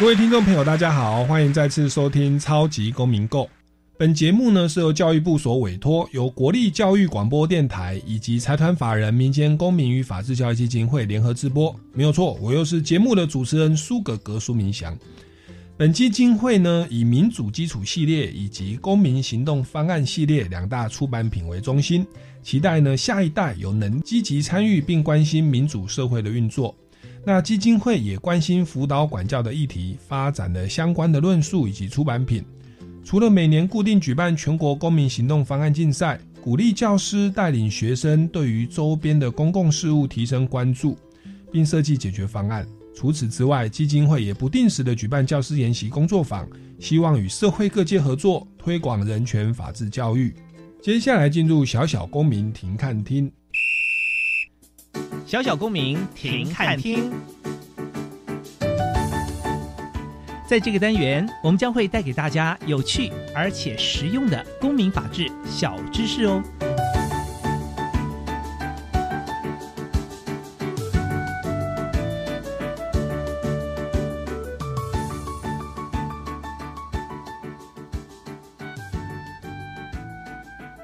[0.00, 3.44] 各位听众朋友，大家好，欢迎再次收听《超级公民购》。
[3.96, 11.74] 本节目呢是由教育部所委托，由国立教育广播电台以及财团法人民间公民与法治教育基金会联合直播。
[11.92, 14.98] 没有错，我又是节目的主持人苏格格苏明祥。
[15.76, 22.04] 本基金会呢以民主基础系列以及公民行动方案系列两大出版品为中心，
[22.42, 26.74] 期待呢下一代有能积极参与并关心民主社会的运作。
[27.24, 32.44] 那基金会也关心辅导管教的议题，发展了相关的论述以及出版品。
[33.04, 40.98] 除了每年固定举办全国公民行动方案竞赛，鼓励教师带领学生对于周边的公共事务提升关注，
[41.52, 42.66] 并设计解决方案。
[42.94, 50.34] 除此之外，基金会也不定时的举办教师研习工作坊，希望与社会各界合作，推广人权法治教育。
[50.80, 53.30] 接下来进入小小公民庭看厅。
[55.26, 57.10] 小小公民停看听，
[60.46, 66.42] 在这个单元，我们将会带给大家有趣而且实用的公民法治小知识哦。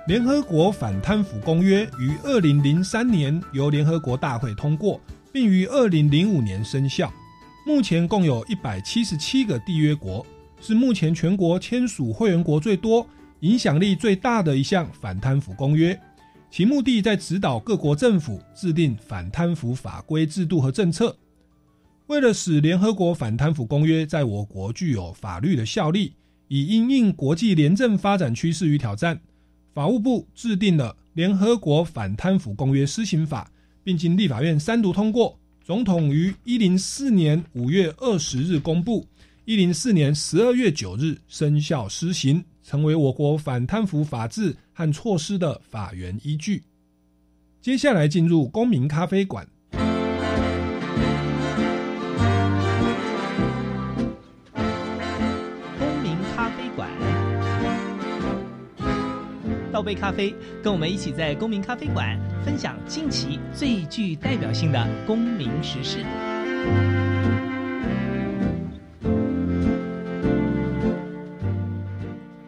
[0.09, 4.99] 联合国反贪腐公约于二零零三年由联合国大会通过，
[5.31, 7.13] 并于二零零五年生效。
[7.67, 10.25] 目前共有一百七十七个缔约国，
[10.63, 13.07] 是目前全国签署会员国最多、
[13.41, 16.01] 影响力最大的一项反贪腐公约。
[16.51, 21.15] 其目的在指导各国政府制定反贪腐法规、制度和政策。
[22.07, 26.15] 为了使联合国反贪腐公约在我国具有法律的效力，
[26.49, 29.21] 以因应国际廉政发展趋势与挑战。
[29.79, 33.49] 法务部制定了《联合国反贪腐公约施行法》，
[33.85, 35.39] 并经立法院三读通过。
[35.63, 39.07] 总统于一零四年五月二十日公布，
[39.45, 46.61] 一零四年十二月九日生效施行，成为我国反贪腐法制和措施的法源依据。
[47.61, 49.47] 接下来进入公民咖啡馆。
[59.79, 65.99] 倒杯咖啡，跟我们一起在公民咖啡馆分享近期最具代表性的公民时事。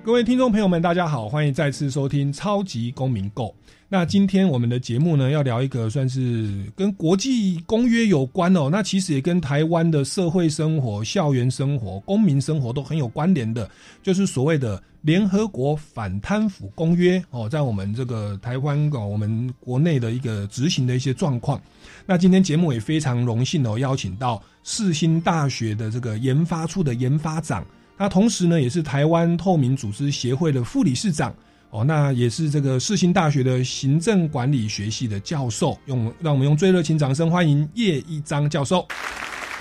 [0.03, 3.45] 各位听众朋友们，大家好，欢迎再次收听《超级公民购》。
[3.93, 13.71] 那今天我们的节目呢，要聊一个算是跟国际公约有关哦，那其实也跟台湾的社会生活、校园生活、公民生活都很有关联的，
[14.03, 21.61] 就是所谓的联合国反贪腐公约哦，在我们这个台湾哦，我们国内的一个执行的一些状况。
[22.05, 27.65] 那今天节目也非常荣幸哦，邀请到世新大学的这个研发处的研发长。
[27.97, 31.35] 那同时呢，也是台湾透明组织协会的副理事长
[31.71, 35.79] 哦，那也是这个世新大学的行政管理学系的教授。
[35.87, 38.87] 用让我们用最热情掌声欢迎叶一章教授。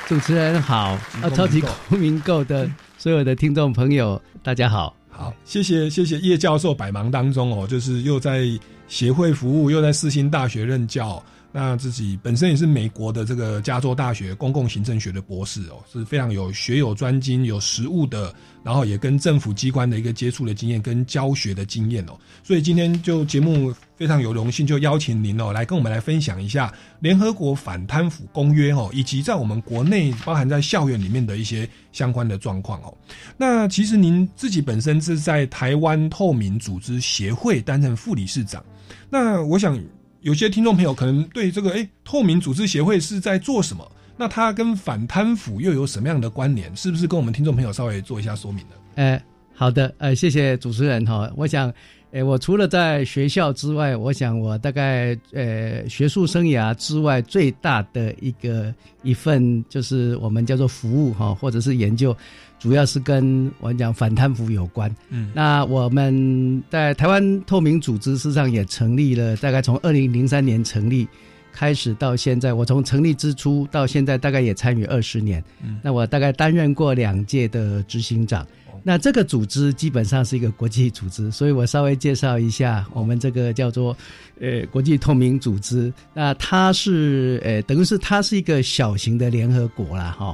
[0.05, 8.47] 主持人好，啊，超级公民购的所有的听众朋友，大家好，好，谢谢谢谢叶教授百忙当中哦，就是又在
[8.87, 11.21] 协会服务，又在四新大学任教。
[11.51, 18.33] 那自己本身也是美国的这个加州大学公共行政学的博士哦，是非常有学有专精、有实务的，
[18.63, 22.13] 然后也跟政府机关的一个接触的经验跟教学的经验哦。
[22.43, 32.95] 所以今天就节目非常有荣幸，就邀请您哦来跟我们来分享一下联合国反贪腐公约哦，以及在我们国内包含在校园里面的一些相关的状况哦。
[33.37, 38.63] 那其实您自己本身是在台湾透明组织协会担任副理事长，
[39.09, 39.79] 那我想。
[40.21, 43.89] 有些听众朋友可能对这个诶透明组织协会是在做什么？
[44.17, 46.75] 那它跟反贪腐又有什么样的关联？
[46.75, 48.75] 是不是跟我们听众朋友稍微做一下说明呢？
[48.95, 49.21] 呃，
[49.55, 51.31] 好的，呃，谢谢主持人哈。
[51.37, 51.73] 我想，
[52.11, 58.73] 诶，我除了在学校之外，我想我大概呃学术生涯之外最大的一个
[59.03, 62.13] 一份就是我们叫做服务哈，或者是研究。
[62.59, 64.93] 主要是跟我们讲反贪腐有关。
[65.09, 71.07] 嗯，那我们在台湾透明组织事实上也成立了，大概从二零零三年成立
[71.53, 75.43] 开始到现在，我从成立之初到现在大概也参与二十年。
[75.63, 78.45] 嗯，那我大概担任过两届的执行长。
[78.81, 83.95] 那这个组织基本上是一个国际组织，所以我稍微介绍一下，我们这个叫做
[84.39, 85.91] 呃国际透明组织。
[86.13, 90.33] 那它是呃等于是它是一个小型的联合国啦，哈。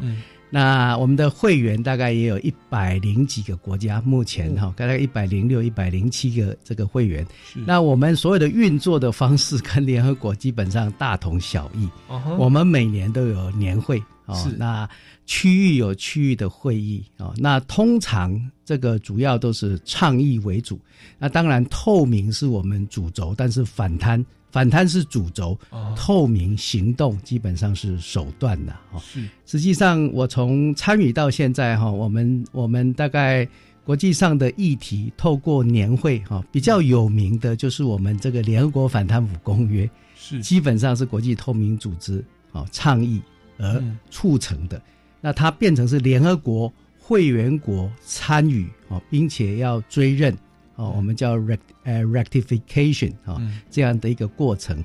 [0.55, 7.27] 那我们的会员大概也有一百零几个国家，目前哈大概一百零六、一百零七个这个会员。
[7.65, 11.89] 那我们所有的运作的方式跟联合国基本上大同小异。
[12.37, 14.89] 我们每年都有年会哦，那
[15.25, 17.33] 区域有区域的会议哦。
[17.35, 20.79] 那通常这个主要都是倡议为主。
[21.19, 24.25] 那当然透明是我们主轴，但是反贪。
[24.55, 25.59] 反贪是主轴，
[25.97, 28.97] 透明行动基本上是手段的哈。
[29.01, 33.45] 是，实际上我从参与到现在哈，我们我们大概
[33.83, 42.23] 国际上的议题，透过年会哈，比较有名的就是我们这个联合国反贪腐公约，是基本上是国际透明组织
[42.53, 43.21] 啊倡议
[43.57, 44.81] 而促成的。
[45.19, 50.33] 那它变成是联合国会员国参与啊，并且要追认。
[50.75, 53.41] 哦，我们叫 rect 呃 rectification 啊，
[53.71, 54.83] 这样的一个过程。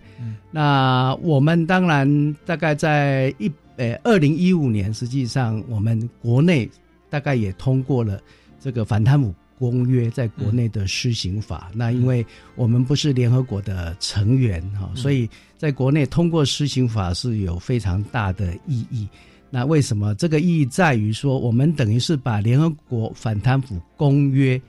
[0.52, 6.70] 那我们当然大概在一呃二零一五年，实际上我们国内
[7.08, 8.20] 大概也通过了
[8.60, 11.72] 这个反贪腐公约在国内的施行法。
[11.74, 15.28] 那因为我们不是联合国的成员哈，所以
[15.58, 19.08] 在国内通过施行法是有非常大的意义。
[19.50, 24.60] 那为什么这个意义在于说，我们等于是把联合国反贪腐公约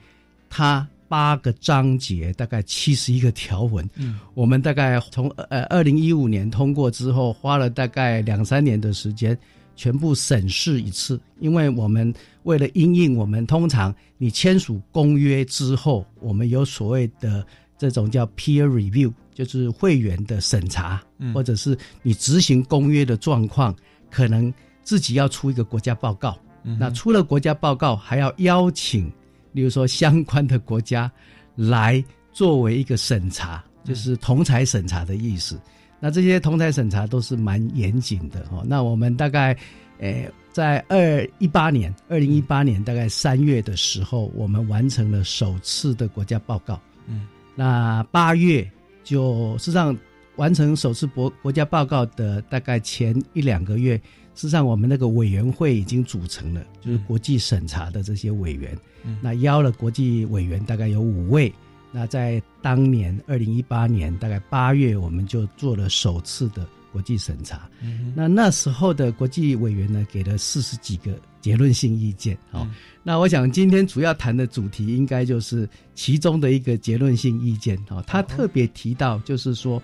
[0.49, 0.87] 它。
[1.11, 3.85] 八个章节，大概七十一个条文。
[3.97, 9.37] 嗯，我们大概从呃二零一五年通过之后，花了大概两三年的时间，
[9.75, 11.19] 全部审视一次。
[11.41, 12.13] 因为我们
[12.43, 17.45] 为了因应，我们通常你签署公约之后，我们有所谓的
[17.77, 21.03] 这种叫 peer review，就是会员的审查，
[21.33, 23.75] 或者是你执行公约的状况，
[24.09, 26.39] 可能自己要出一个国家报告。
[26.79, 29.11] 那出了国家报告，还要邀请。
[29.51, 31.11] 例如说，相关的国家
[31.55, 35.59] 来作为一个审查，就是同台审查的意思。
[35.99, 38.63] 那这些同台审查都是蛮严谨的哦。
[38.65, 39.55] 那我们大概，
[39.99, 46.79] 诶，在二一八年，二零一八年大概三月的时候，我们完成了首次的国家报告。
[47.07, 48.67] 嗯，那八月
[49.03, 49.95] 就实际上
[50.37, 54.01] 完成首次国国家报告的大概前一两个月。
[54.33, 58.77] 事实上，我们那个委员会已经组成了，就是国际审查的这些委员。
[59.21, 61.53] 那邀了国际委员，大概有五位。
[61.91, 67.69] 那在当年二零一八年大概八月，我们就做了首次的国际审查。
[68.15, 72.37] 那那时候的国际委员呢，给了四十几个结论性意见。
[72.51, 72.65] 哦，
[73.03, 77.77] 那我想今天主要谈的主题，应该就是其中的一个结论性意见。
[77.89, 79.81] 哦，他特别提到，就是说。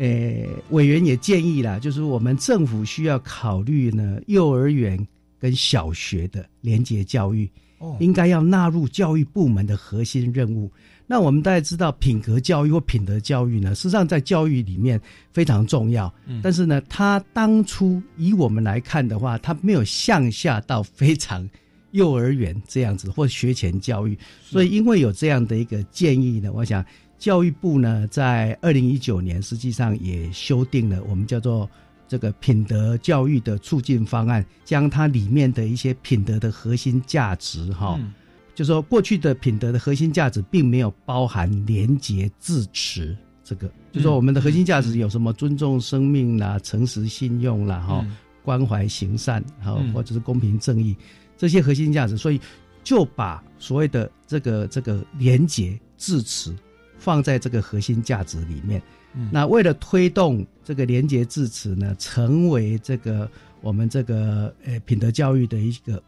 [0.00, 5.06] 诶，委员也建议啦，就是我们政府需要考虑呢，幼儿园
[5.38, 10.72] 跟小学的廉洁教育，哦，应该要纳入教育部门的核心任务。
[11.06, 14.98] 那我们大家知道，品格教育或品德教育呢，实际上在教育里面
[15.34, 16.10] 非常重要。
[16.24, 21.46] 嗯，但是呢，他当初以我们来看的话，他没有向下到非常
[21.90, 24.16] 幼儿园这样子或学前教育。
[24.40, 26.82] 所以，因为有这样的一个建议呢，我想。
[27.20, 31.68] 教育部呢，在二零一九年实际上也修订了我们叫做
[32.08, 38.00] 这个品德教育的促进方案，将它里面的一些品德的核心价值，哈，
[38.54, 48.06] 就说过去的品德的核心价值并没有包含廉洁自持这个，就说我们的核心价值有什么尊重生命啦、诚实信用啦、哈、
[48.42, 50.96] 关怀行善，然后或者是公平正义
[51.36, 52.40] 这些核心价值，所以
[52.82, 56.56] 就把所谓的这个这个廉洁自持。
[57.00, 58.80] 放在这个核心价值里面，
[59.32, 63.28] 那为了推动这个廉洁字词呢，成为这个
[63.62, 66.00] 我们这个呃品德教育的一个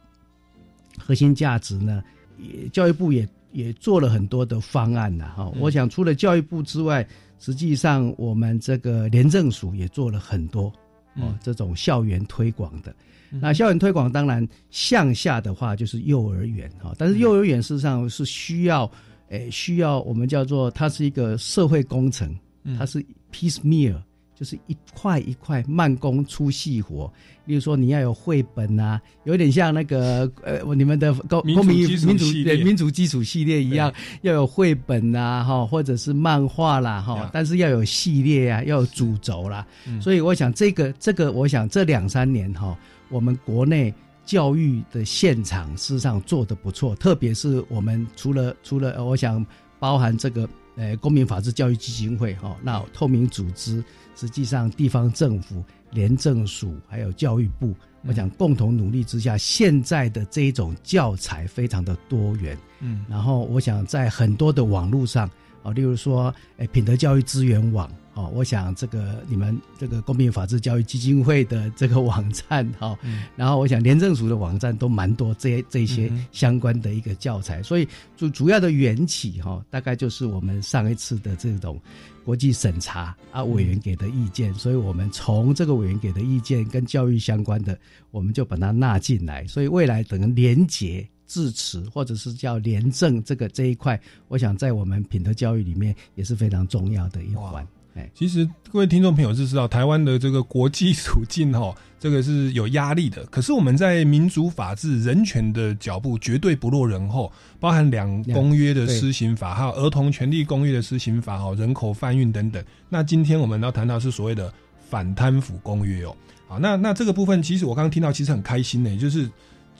[0.98, 2.04] 核心价值呢，
[2.38, 5.32] 也教育部也也做了很多的方案呐。
[5.34, 7.08] 哈，我想除了教育部之外，
[7.40, 10.70] 实际上我们这个廉政署也做了很多
[11.16, 12.94] 哦这种校园推广的。
[13.30, 18.88] 那校园推广当然向下的话就是幼儿园哈，但是幼儿园事实上是需要。
[19.32, 22.34] 诶，需要我们叫做它是一个社会工程，
[22.78, 23.96] 它是 piecemeal，
[24.34, 27.10] 就是一块一块慢工出细活。
[27.46, 39.66] 例如说，你要有绘本啊，有点像那个呃，你们的公公民民主对民主基础系列一样，要有绘本啊，哈，或者是漫画啦，哈，但是要有系列啊，要有主轴啦。
[39.98, 43.92] 所以我想，这个这个，我想这两三年哈，我们国内。
[44.24, 49.44] 教育的现场事实上做得不错，特别是我们除了除了我想
[49.78, 57.74] 包含这个呃公民法治教育基金会哈，那透明组织，实际上地方政府、廉政署还有教育部，
[58.06, 65.28] 我想共同努力之下，现在的这一种教材非常的多元，嗯，然后我想在很多的网络上
[65.62, 67.90] 啊，例如说，诶品德教育资源网。
[68.14, 72.98] 哦，我想这个你们这个公平法治教育基金会的这个网站哈，
[73.36, 81.80] 然后我想廉政署的网站都蛮多这这些相关的一个教材，所以主主要的缘起哈，大概就是我们上一次的这种
[82.24, 87.78] 国际审查啊委员给的意见，所以我们从这个委员给的意见跟教育相关的，
[88.10, 91.08] 我们就把它纳进来，所以未来等廉洁。
[91.24, 97.66] 致词或者是叫廉政这个这一块，我想在我们品德教育里面也是非常重要的一环。
[98.14, 103.24] 其实各位听众朋友是知道，台湾的这个国际处境哈， 这个是有压力的。
[103.26, 107.30] 可是我们在民主、法治、人权的脚步绝对不落人后，
[107.60, 112.64] 包含两公约的施行法，还有儿童权利公约的施行法，哈，人口贩运等等。
[112.88, 114.52] 那今天我们要谈到是所谓的
[114.88, 116.16] 反贪腐公约哦。
[116.48, 119.30] 好，那那这个部分，其实我刚刚听到，其实很开心呢，就是。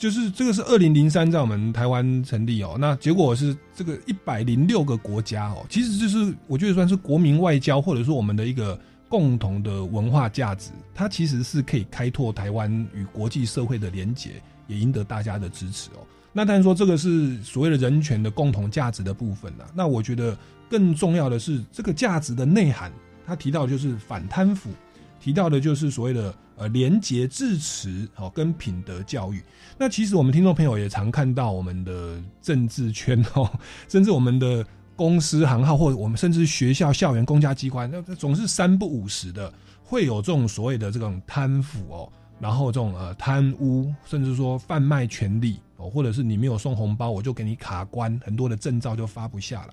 [0.02, 8.76] 就是这个是二零零三在我们台湾成立哦，那结果是这个一百零六个国家哦，其实就是我觉得算是国民外交，或者说我们的一个
[9.09, 16.02] 共同的文化价值，它其实是可以开拓台湾与国际社会的连结，也赢得大家的支持哦。
[16.32, 20.37] 那当然说这个是所谓的人权的共同价值的部分呐，那我觉得
[20.68, 22.90] 更重要的是这个价值的内涵，
[23.25, 24.71] 他提到就是反贪腐，
[25.21, 26.35] 提到的就是所谓的。
[26.56, 29.42] 呃，廉洁致辞，哦，跟品德教育。
[29.78, 33.50] 那其实我们听众朋友也常看到我们的政治圈哦，
[33.88, 49.68] 甚至我们的公司行号，或者我们甚至学校校园公家机关，那总是三不五十的会有这种所谓的这种贪腐哦，然后这种呃贪污，甚至说贩卖权利哦，或者是你没有送红包，我就给你卡关，很多的证照就发不下来。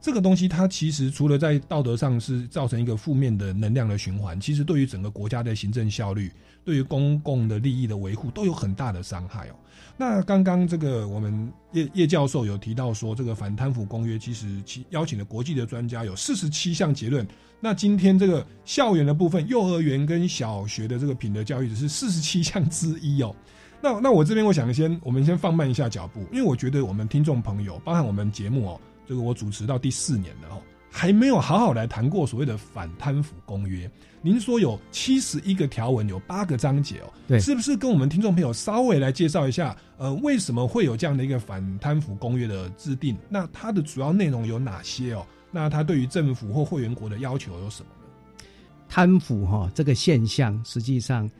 [0.00, 6.30] 这个东西它其实除了在道德上是造成一个负面的能量的循环，其实对于整个国家的行政效率，
[6.64, 9.54] 对于公共的利益的维护都有很大的伤害哦。
[9.96, 17.26] 那刚刚这个我们叶叶教授有提到说，这个反贪腐公约其实其邀请的国际的专家有四十七项结论。
[17.60, 23.34] 那今天这个校园的部分，幼儿园跟小学的这个品德教育只是四十七 项之一哦。
[23.82, 28.80] 那那我这边我想先我们先放慢一下脚步，因为我觉得我们听众朋友，包含我们节目哦。
[29.08, 30.60] 这个我主持到第四年了哦，
[30.90, 33.90] 还没有好好来谈过所谓的反贪腐公约。
[34.20, 39.74] 您说有七十一个条文，有八个章节哦，对，是不是跟我们听众朋友稍微来介绍一下？
[39.96, 43.16] 呃，为什么会有这样的一个反贪腐公约的制定？
[43.30, 45.24] 那它的主要内容有哪些哦？
[45.50, 48.44] 那它对于政府或会员国的要求有什么呢？
[48.90, 51.30] 贪腐哈这个现象，实际上，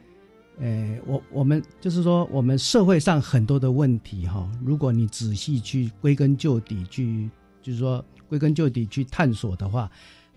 [0.59, 7.29] 呃，我我们就是说，我们社会上很多的问题哈，如果你仔细去归根究底去。
[7.69, 9.91] 就是说，归根究底去探索的话，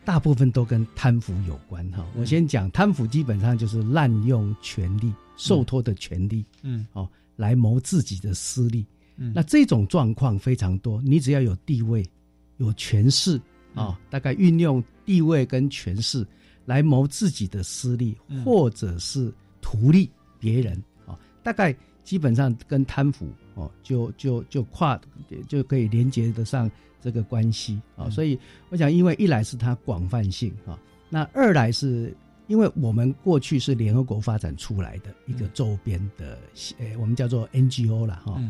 [0.04, 2.06] 大部分都跟贪腐有关哈。
[2.14, 8.86] 我先讲贪腐，基本上就是滥用权力、受托的权利，嗯，哦，来谋自己的私利。
[9.16, 11.02] 嗯，那这种状况非常多。
[11.04, 12.06] 你只要有地位、
[12.58, 13.40] 有权势
[13.76, 16.28] 啊，大概运用地位跟权势
[16.66, 21.74] 来谋自己的私利，或者是图利别人啊，大概
[22.04, 25.00] 基本上跟贪腐哦，就就就跨
[25.48, 26.70] 就可以连接得上。
[27.02, 28.38] 这个关系啊，所以
[28.70, 30.78] 我想，因为一来是它广泛性啊，
[31.10, 32.16] 那二来是
[32.48, 36.38] 因为我们过去是联合国发展出来的一个周边的，
[36.80, 38.42] 呃，我们叫做 NGO 了哈。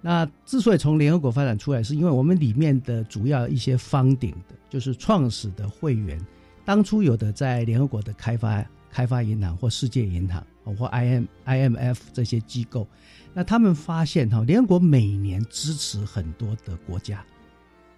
[0.00, 6.24] 那之所以从联合国发展出来，是因为我们里面的主要一些方顶的，就是创始的会员，
[6.64, 12.86] 当初有的在联合国的开发开发银行或世界银行或 IM IMF 这些机构，
[13.34, 17.24] 那他们发现哈，联合国每年支持很多的国家。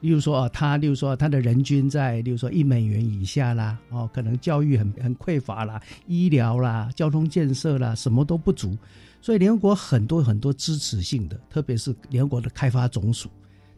[0.00, 8.76] 例如说啊，他例如说他的人均在例如说一美元以下啦，哦，可能教育很很匮乏啦，医疗啦，交通建设啦，什么都不足，
[9.21, 13.28] 所以联合国很多很多支持性的，特别是联合国的开发总署，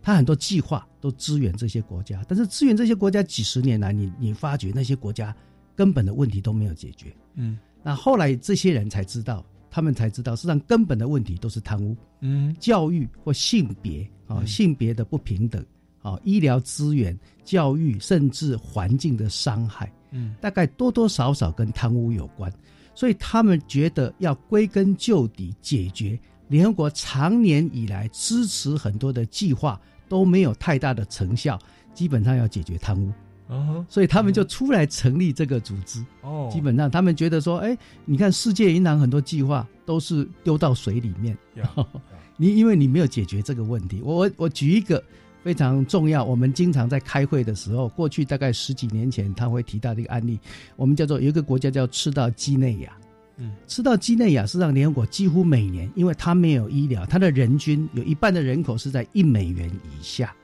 [0.01, 5.35] 他很多计划都支援这些国家，但是支援这些国家几十年来，你你发觉那些国家
[5.75, 15.65] 根本的问题都没有解决，嗯，那后来这些人才知道，他们才知道，实际上根本的问题都是贪污，嗯，教育或性别啊，性别的不平等。
[16.03, 22.53] 啊，医疗资源、教育，甚至环境的伤害，嗯，大概多多少少跟贪污有关，
[22.93, 26.19] 所以他们觉得要归根究底解决。
[26.49, 31.59] 联合国长年以来支持很多的计划都没有太大的成效，
[31.95, 33.11] 基本上要解决贪污，
[33.47, 36.05] 哦，所以他们就出来成立这个组织。
[36.21, 41.39] 哦，基本上他们觉得说，哎，你看世界银行很多计划都是丢到水里面，
[42.37, 44.03] 你因为你没有解决这个问题。
[44.03, 45.03] 我我我举一个。
[45.43, 46.25] 非常重要。
[46.25, 50.39] 我们经常在开会的时候，过去大概十几年前，他会提到这个案例，
[50.77, 52.93] 我们叫做有一个国家叫赤道几内亚。
[53.39, 60.35] 嗯，赤道几内亚是让联合国几乎每年，因为它没有医疗，它的人均有一半的人口是在一美元以下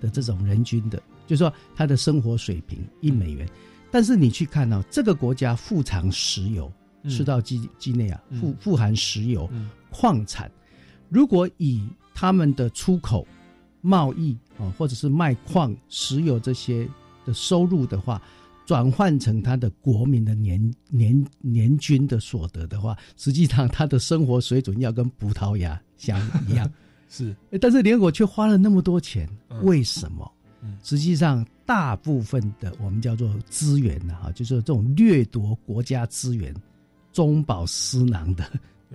[0.00, 0.96] 的这种人均的，
[1.26, 3.48] 就是说他的生活水平一美元。
[3.90, 6.72] 但是你去看到、这个国家富藏石油，
[7.02, 10.50] 嗯赤道几几内亚嗯富富含石油、嗯矿产，
[11.08, 11.82] 如果以
[12.14, 13.26] 他们的出口、
[13.86, 16.88] 贸易啊，或者是卖矿、石油这些
[17.24, 18.20] 的收入的话，
[18.66, 26.68] 转换成他的国民的年年年均的所得的话，实际上他的生活水准要跟葡萄牙相一样。
[27.08, 30.28] 是但是联合国却花了那么多钱，嗯为什么？
[30.62, 36.52] 嗯实际上，大部分的我们叫做资源呢，哈，就是这种掠夺国家资源、
[37.12, 38.44] 中饱私囊的，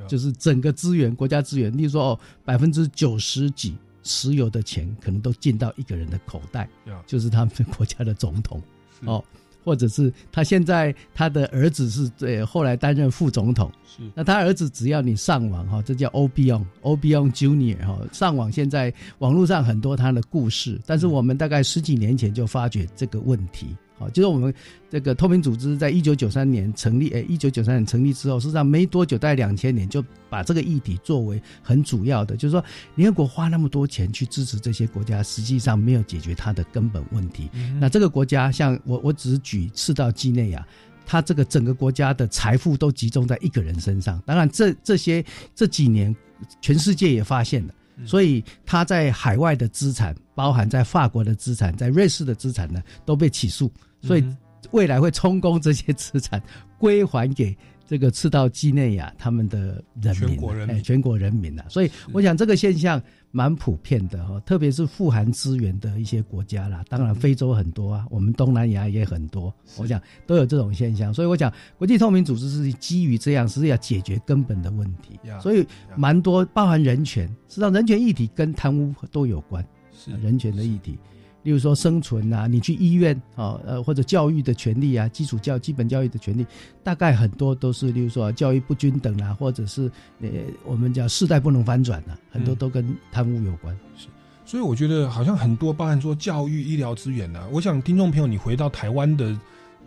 [0.10, 6.68] 就是整个资源、国家资源，例如说哦，百分之九十几石油的钱可能都进到一个人的口袋，
[7.06, 8.62] 就是他们国家的总统。
[9.06, 9.24] 哦，
[9.64, 14.04] 或者是他现在他的儿子是呃后来担任副总统，是。
[14.14, 24.52] 那他儿子只要你上网哈，这叫 Obion Obion Junior 哈，上网现在网络上很多他的故事，但是我们大概十几年前就发觉这个问题，好，就是我们
[24.90, 32.64] 这个透明组织在一九九三年成立，哎，一九九三年成立之后，事实上没多久，大概两千年就把这个议题作为很主要的，就是说
[32.96, 37.48] 联合国花那么多钱去支持这些国家，实际上没有解决它的根本问题。
[37.54, 40.66] 嗯那这个国家，像我我只举赤道几内亚，
[41.06, 44.20] 它这个整个国家的财富都集中在一个人身上。
[44.26, 46.16] 当然这，这些这几年，
[46.60, 54.38] 全世界也发现了，嗯所以他在海外的资产，包含在法国的资产，在瑞士的资产呢，都被起诉，所以嗯
[54.72, 56.42] 未来会充公这些资产，
[56.78, 57.56] 归还给。
[57.88, 60.78] 这个赤道几内亚他们的人民啊，全国人民。
[60.78, 75.68] 哎全国人民啊，所以我想这个现象蛮普遍的哈、特别是富含资源的一些国家啦，当然非洲很多啊，我们东南亚也很多，我想都有这种现象，所以我想国际透明组织是基于这样是要解决根本的问题，所以
[75.98, 80.98] 蛮多包含人权，实际上人权议题跟贪污都有关，是人权的议题。
[81.44, 86.46] 例如说生存啊，你去医院啊，呃或者教育的权利啊，基础教基本教育的权利，
[86.84, 90.30] 大概很多都是，例如说教育不均等啊，或者是呃
[90.66, 93.76] 我们叫世代不能翻转啊，很多嗯都跟贪污有关。
[93.98, 94.08] 是
[94.46, 99.34] 所以我觉得好像很多，包含说教育、医疗资源呢、我想听众朋友，你回到台湾的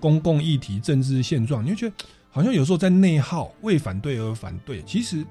[0.01, 1.95] 公共议题、政治现状，你会觉得
[2.31, 5.23] 好像有时候在内耗，为反对而反对，其实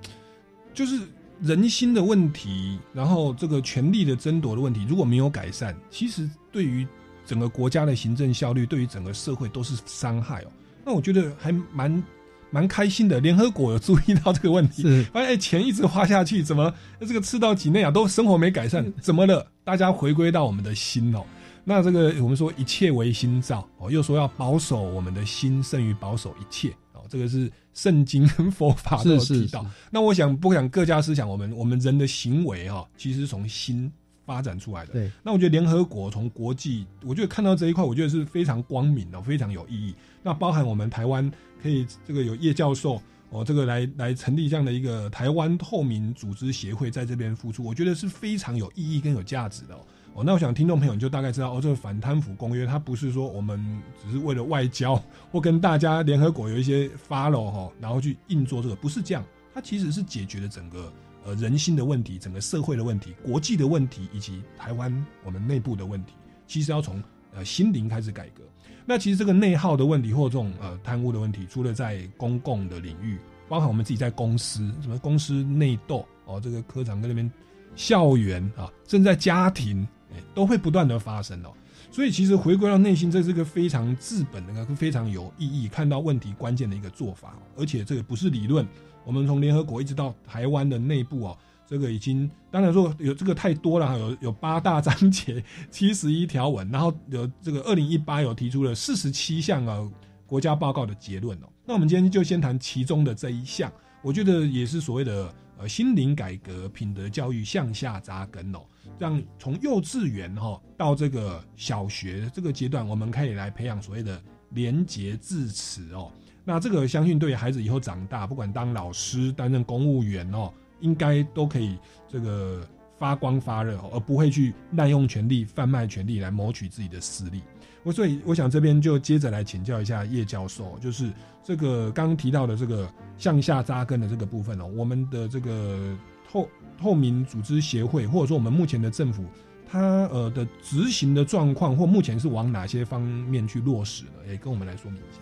[0.73, 0.99] 就是
[1.43, 6.87] 人心的问题，然后这个权力的争夺的问题，如果没有改善，其实对于
[7.25, 10.47] 整个国家的行政效率，对于整个社会都是伤害哦。
[10.85, 12.03] 那我觉得还蛮
[12.49, 18.93] 蛮开心的，联合国有注意到这个问题，发现哎钱一直花下去，怎么这个赤道几内亚都生活没改善？
[19.01, 19.45] 怎么了？
[19.65, 21.25] 大家回归到我们的心哦。
[21.65, 26.73] 那这个我们说一切为心造哦，又说要保守我们的心胜于保守一切
[27.03, 29.65] 哦，这个是圣经 跟佛法都有是是提到。
[29.91, 33.91] 那我想，不讲各家思想，我们我们人的行为哈、其实是从心
[34.25, 34.93] 发展出来的。
[34.93, 39.93] 对，那我觉得联合国从国际，我觉得看到这一块，我觉得是非常光明的，非常有意义。
[40.23, 41.29] 那包含我们台湾
[41.61, 49.79] 可以这个有叶教授哦，这个来来成立这样的一个台湾透明组织协会，在这边付出，我觉得是非常有意义跟有价值的哦。
[50.15, 53.59] 哦，那我想听众朋友就大概知道哦，这个反贪腐公约它不是说我们
[54.01, 59.23] 只是为了外交或跟大家联合国有一些 follow 哈，然后去硬做这个，不是这样，
[59.53, 60.93] 它其实是解决了整个
[61.25, 66.13] 呃人心的问题、整个社会的问题、国际的问题以及台湾我们内部的问题，
[66.45, 67.01] 其实要从
[67.33, 68.43] 呃心灵开始改革。
[68.85, 77.31] 那其实这个内耗的问题或这种呃贪污的问题，除了在公共的领域，包含我们自己在公司，什么公司内斗哦，这个科长跟那边
[77.75, 79.87] 校园啊，甚至在家庭，
[80.33, 81.51] 都会不断的发生哦。
[81.91, 88.67] 所以其实回归到内心，这是个非常治本的、非常有意义、看到问题关键的一个做法、而且这个不是理论，
[89.05, 99.87] 我们从联合国一直到台湾的内部哦，这个已经当然说有这个太多了，有有八大章节、七十一条文，然后有这个二零一八有提出了四十七项啊
[100.25, 101.47] 国家报告的结论哦。
[101.63, 103.71] 那我们今天就先谈其中的这一项，
[104.01, 105.31] 我觉得也是所谓的
[105.67, 108.59] 心灵改革、品德教育向下扎根哦。
[108.99, 116.11] 让从幼稚园哈、到这个小学这个阶段，我们可以来培养所谓的廉洁自持哦。
[116.43, 122.67] 那这个相信对于孩子以后长大，不管当老师、担任公务员哦，应该都可以这个
[122.99, 127.41] 发光发热哦，而不会去滥用权力、贩卖权力来谋取自己的私利。
[127.83, 131.11] 我所以我想这边就接着来请教一下叶教授，就是
[131.43, 135.95] 这个刚刚提到的这个向下扎根的这个部分哦，我们的这个
[136.29, 136.47] 透
[136.79, 139.25] 透明组织协会，或者说我们目前的政府，
[139.67, 144.11] 它呃的执行的状况，或目前是往哪些方面去落实呢？
[144.29, 145.19] 也跟我们来说明一下。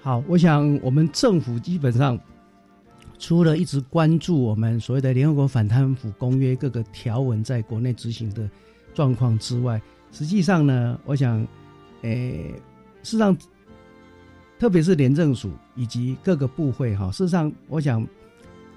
[0.00, 2.16] 好，我想我们政府基本上
[3.18, 8.48] 除了一直关注我们所谓的联合国反贪腐公约各个条文在国内执行的
[8.94, 11.44] 状况之外，实际上呢，我想，
[12.06, 12.54] 诶，
[13.02, 13.36] 事实上，
[14.58, 18.06] 特别是廉政署以及各个部会哈，事实上，我想，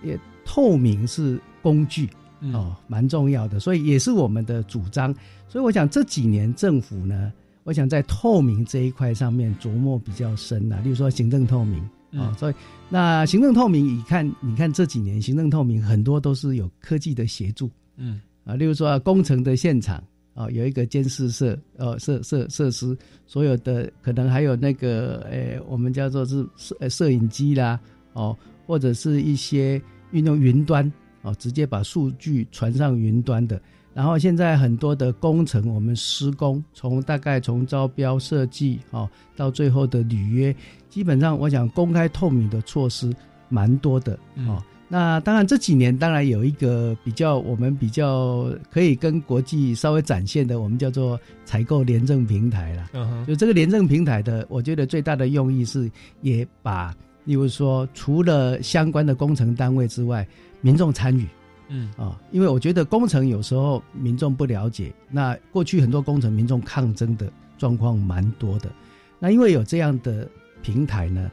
[0.03, 2.09] 也透明是工具
[2.53, 5.13] 哦，蛮重要的，所以也是我们的主张。
[5.47, 7.31] 所以我想这几年政府呢。
[7.65, 11.87] 我想在透明这一块上面琢磨比较深啊，例如说行政透明
[12.19, 12.53] 啊，所以
[12.89, 20.03] 那行政透明，你看，你看这几年行政透明很多都是有科技的协助，嗯啊，例如说工程的现场
[20.39, 22.97] 啊，有一个监视设呃设设设施，
[23.27, 27.77] 所有的可能还有那个诶，我们叫做是摄摄影机啦，
[28.13, 28.33] 哦，
[28.65, 30.89] 或者是一些运用云端
[31.23, 33.61] 哦，直接把数据传上云端的。
[33.93, 40.55] 然后现在很多的工程，我们施工从大概从招标设计哦，到最后的履约，
[40.89, 43.13] 基本上我想公开透明的措施
[43.49, 44.63] 蛮多的哦。
[44.91, 52.89] 那当然这几年当然有一个比较我们比较可以跟国际稍微展现的，我们叫做采购廉政平台了。
[52.93, 55.89] 嗯就这个廉政平台的，我觉得最大的用意是
[56.21, 56.91] 也把，
[57.23, 60.27] 例如说除了相关的工程单位之外，
[60.59, 61.27] 民众参与。
[61.71, 68.71] 嗯啊，因为我觉得工程有时候民众不了解，那过去很多工程民众抗争的状况蛮多的，
[69.19, 70.27] 那因为有这样的
[70.63, 71.29] 平台呢，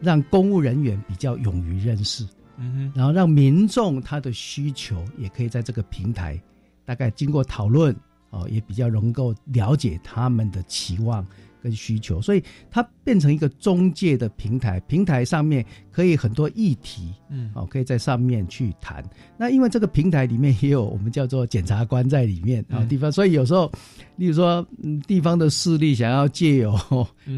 [0.00, 2.24] 让公务人员比较勇于认识，
[2.60, 6.40] 嗯哼，然后让民众他的需求也可以在这个平台，
[6.84, 7.94] 大概经过讨论
[8.30, 11.26] 哦，也比较能够了解他们的期望。
[11.62, 19.04] 跟需求，所以它变成一个中介的平台，平台上面可以很多议题，嗯，哦，可以在上面去谈。
[19.36, 23.70] 那因为这个平台里面也有我们叫做检察官在里面啊地方，所以有时候，
[24.16, 26.74] 例如说，嗯，地方的势力想要借由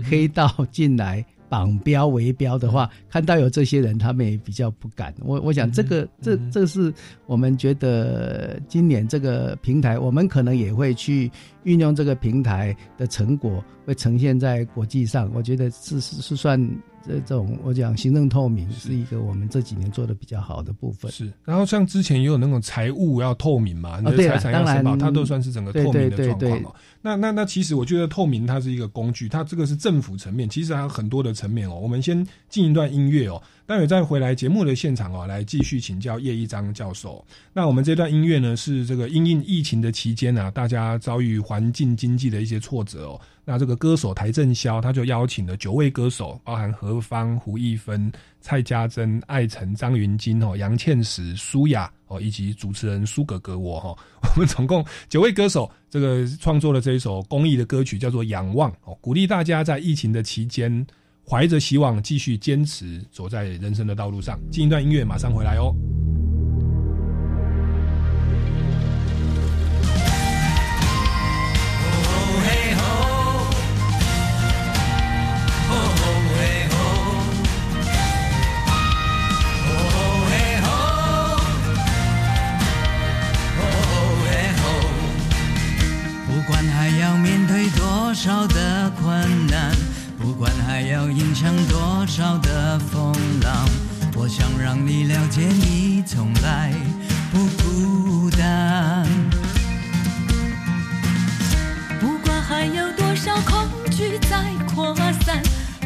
[0.08, 1.26] 黑道进来。
[1.52, 5.14] 绑标围标的话，看到有这些人，他们也比较不敢。
[5.20, 6.90] 我我想这个这这是
[7.26, 11.30] 我们觉得今年这个平台，我们可能也会去
[11.64, 15.30] 运用这个平台的成果，会呈现在国际上。
[15.34, 16.58] 我觉得是是是算。
[17.04, 21.10] 这种我讲行政透明是一个我们这几年做的比较好的部分。
[21.10, 26.70] 是，然后像之前也有那种财务要透明嘛，你的财产要申报，它都算是整个透明的状况嘛。
[27.02, 31.74] 那那那其实我觉得透明它是一个工具，它这个是政府层面，其实还有很多的层面哦。
[31.74, 33.42] 我们先进一段音乐哦。
[33.64, 37.24] 待会再回来节目的现场哦，来继续请教叶一章教授。
[37.52, 43.20] 那我们这段音乐呢，是这个因应疫情的期间啊，大家遭遇环境经济的一些挫折哦。
[43.44, 48.12] 那这个歌手邰正宵，他就邀请了九位歌手，包含何方、胡一芬、
[48.42, 53.96] 蔡家珍、艾辰、张云金哦、杨倩石、苏雅哦，以及主持人苏格格我哈，
[54.34, 60.86] 我们总共九位歌手，这个创作了这一首公益的歌曲，叫做《仰望》哦，鼓励大家在疫情的期间。
[61.24, 64.40] 怀着希望，继续坚持走在人生的道路上。
[64.50, 65.72] 进一段音乐，马上回来哦。
[88.22, 89.74] 少的困难。
[90.16, 93.68] 不管还要迎向多少的风浪，
[94.14, 96.72] 我想让你了解，你从来
[97.32, 99.04] 不孤单。
[101.98, 104.94] 不管还有多少恐惧在扩
[105.26, 105.42] 散，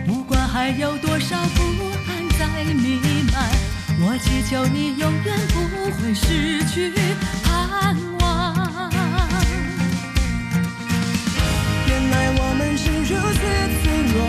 [0.07, 1.63] 不管还有多少不
[2.07, 3.01] 安在弥
[3.33, 3.49] 漫，
[3.99, 5.55] 我祈求你永远不
[5.97, 6.93] 会失去
[7.43, 8.93] 盼望。
[14.17, 14.25] 说，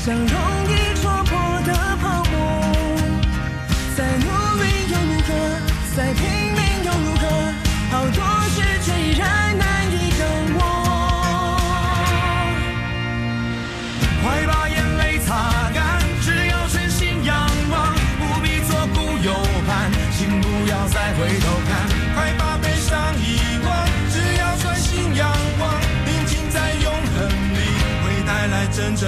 [0.00, 0.26] 想容
[0.70, 0.81] 易。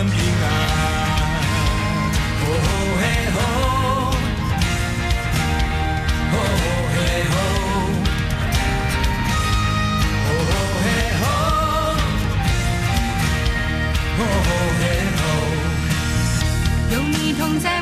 [0.05, 0.85] 来真正平安。
[16.91, 17.74] 有你同在，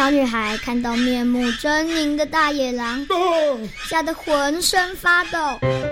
[0.00, 3.06] 小女孩看到面目狰狞的大野狼，
[3.86, 5.38] 吓得浑身发抖。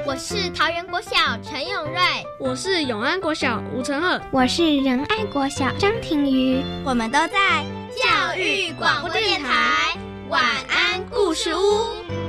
[0.06, 1.10] 我是桃园国小
[1.42, 2.00] 陈永瑞，
[2.40, 6.64] 我是永安国小吴成赫，我是仁爱国小张庭瑜。
[6.86, 7.62] 我们都在
[7.94, 9.94] 教育广播电台
[10.30, 11.60] 晚安故事屋，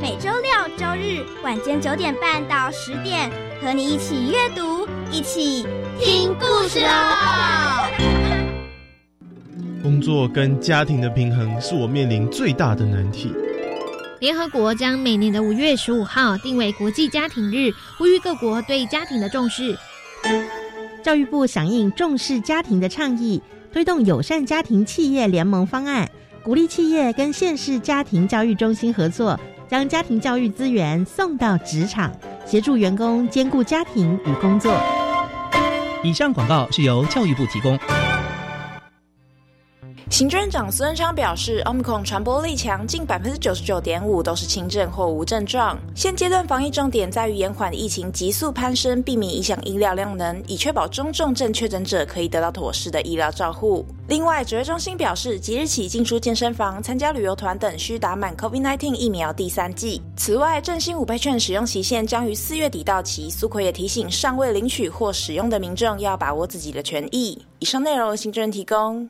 [0.01, 3.31] 每周六、周日晚间九点半到十点，
[3.63, 5.65] 和你一起阅读，一起
[5.97, 8.18] 听故事哦。
[9.81, 13.33] 工作跟家庭的平衡是我面临最大的难题。
[14.19, 19.77] 联合国将每年的五月十五号定为国际家庭日，呼吁各国对家庭的重视。
[21.01, 26.09] 教育部响应重视家庭的倡议，推动友善家庭企业联盟方案，
[26.43, 29.39] 鼓励企业跟县市家庭教育中心合作，
[29.69, 32.11] 将家庭教育资源送到职场，
[32.45, 34.73] 协助员工兼顾家庭与工作。
[36.03, 37.79] 以上广告是由教育部提供。
[40.19, 45.79] 行政长苏贞昌表示，Omicron 传播力强，近百分之九十九点五都是轻症或无症状。
[45.95, 53.86] 现阶段防疫重点在于延缓疫情急速攀升，避免影响医疗量能，以确保中重症确诊者可以得到妥适的医疗照护。
[54.10, 60.01] 另外，指挥中心表示，即日起进出健身房、参加旅游团等需打满 COVID-19 疫苗第三剂。
[60.17, 63.29] 此外，振兴五倍券使用期限将于四月底到期。
[63.29, 67.41] 苏奎也提醒尚未领取或使用的民众要把握自己的权益。
[67.60, 69.10] 以上内容，行政提供。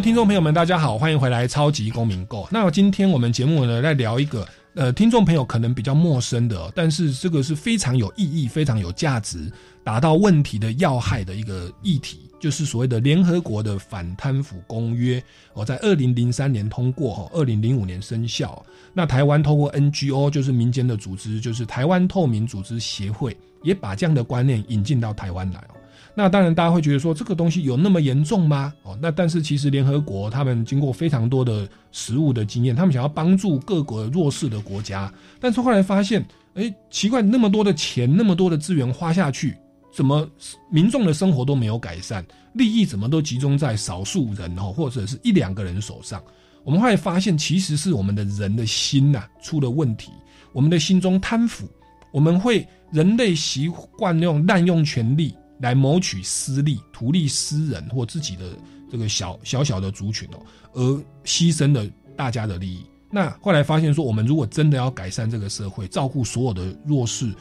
[0.00, 2.44] 听众朋友们，大家好，欢迎回来《超级公民购》。
[2.52, 9.50] 那今天我们节目呢，来聊一个呃，听众朋友可能比较陌生的，但是这个是非常有意义、非常有价值、
[9.82, 15.20] 达到问题的要害的一个议题，就是所谓的联合国的反贪腐公约。
[15.54, 18.64] 哦，在二零零三年通过，哈，二零零五年生效。
[18.94, 25.74] 那台湾透过 NGO，就是民间的组织，就是台湾透明组织协会，也把这样的观念引进到台湾来哦。
[26.18, 28.74] 那当然，大家会觉得说这个东西有那么严重吗？
[28.82, 39.56] 哦，那但是其实联合国他们经过非常多的实物的经验，他们想要帮助各国弱势的国家，但是后来发现，哎，奇怪，那么多的钱，那么多的资源花下去，
[39.94, 40.28] 怎么
[40.72, 46.20] 民众的生活都没有改善，利益怎么都集中在少数人哦，或者是一两个人手上？
[46.64, 50.10] 我们后来发现，其实是我们的人的心呐出了问题，
[50.52, 51.68] 我们的心中贪腐，
[52.12, 55.32] 我们会人类习惯用滥用权力。
[55.60, 58.44] 来谋取私利、图利私人或自己的
[58.90, 60.38] 这个小小小的族群哦，
[60.72, 60.82] 而
[61.24, 61.84] 牺牲了
[62.16, 62.84] 大家的利益。
[63.10, 67.32] 那后来发现说，我们如果真的要改善这个社会，照顾所有的弱势，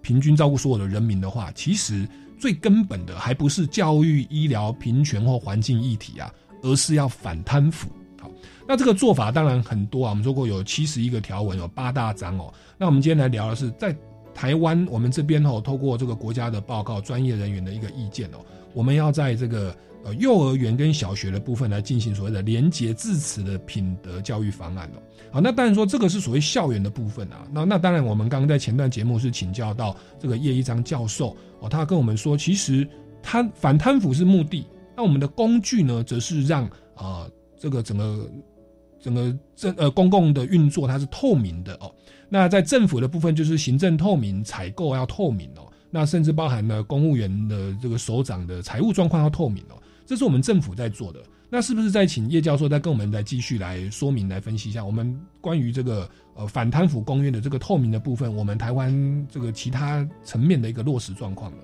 [0.00, 7.88] 平均照顾所有的人民的话，其实最根本的还不是教育、医疗、平权或环境议题啊，而是要反贪腐。
[8.20, 8.30] 好，
[8.66, 12.52] 那这个做法当然很多啊，我们说过有七十一个条文，有八大章哦。
[12.78, 13.94] 那我们今天来聊的是在。
[14.38, 18.38] 台湾，我们这边哦，透过这个国家的报告、专业人员的一个意见哦，
[18.72, 25.02] 我们要在这个呃幼儿园跟小学的部分来进行所谓的廉洁自持的品德教育方案哦。
[25.32, 27.48] 好，那当然说这个是所谓校园的部分啊。
[27.52, 32.88] 那那当然，我们刚刚在前段节目是请教到这个叶一章教授哦，他跟我们说，其实
[33.20, 34.64] 贪反贪腐是目的，
[34.96, 37.26] 那我们的工具呢，则是让啊
[37.58, 38.30] 这个整个
[39.00, 41.92] 整个政呃公共的运作它是透明的哦。
[42.28, 45.66] 那在政府的部分，就是行政透明、采购要透明哦。
[45.90, 49.82] 那甚至包含了公务员的这个首长的财务状况要透明哦。
[50.04, 51.20] 这是我们政府在做的。
[51.50, 61.58] 那是不是再请叶教授再跟我们再继续来说明、来分析一下我们关于这个呃反贪腐公约的这个透明的部分，我们台湾这个其他层面的一个落实状况呢？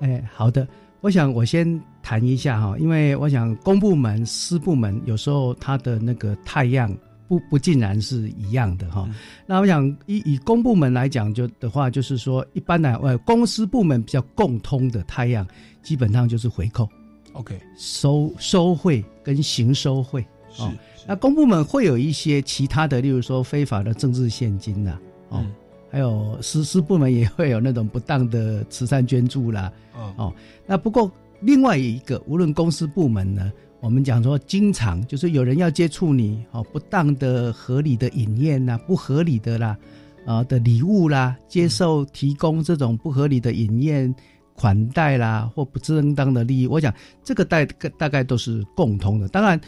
[0.00, 0.68] 哎，好的，
[1.00, 6.94] 我想我先谈一下哈，因为我想公部门、私部门有时候它的那个太阳。
[7.38, 9.08] 不不尽然是一样的哈，
[9.44, 15.46] 那我想以以公部门来讲就的话，就是说一般来呃公司部门比较共通的太阳，
[15.82, 16.88] 基本上就是回扣
[17.32, 20.24] ，OK，收收贿跟行收贿
[20.58, 20.72] 哦。
[21.06, 24.98] 那公部门会有一些其他的，例如说非法的政治现金呐，
[25.30, 25.44] 哦，
[25.90, 29.72] 还有实施部门也会有那种不当的慈善捐助啦，
[30.16, 30.32] 哦，
[30.66, 33.52] 那不过另外一个，无论公司部门呢。
[33.84, 39.76] 我们讲说，经常就是有人要接触你，哦，不当的、合理的饮宴呐，不合理的啦，
[40.24, 44.12] 啊的礼物啦，接受提供这种不合理的饮宴
[44.54, 46.92] 款待啦，或不正当的利益，我想
[47.22, 47.62] 这个大
[47.98, 49.28] 大概都是共通的。
[49.28, 49.60] 当然，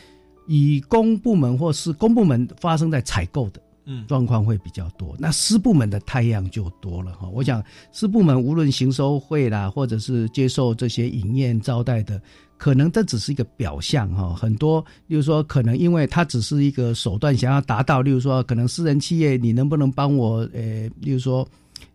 [0.46, 3.60] 以公部门或是公部门发生在采购的。
[3.88, 5.14] 嗯，状况会比较多。
[5.16, 7.28] 那私部门的太阳就多了哈。
[7.28, 12.20] 我想私部门无论行收会啦，或者是接受这些饮宴招待的，
[12.56, 14.34] 可能这只是一个表象哈。
[14.34, 21.46] 很多，例如说，可能因为它只是一个手段，想要达到，例如说，可能私人企业你能不能帮我，呃，例如说，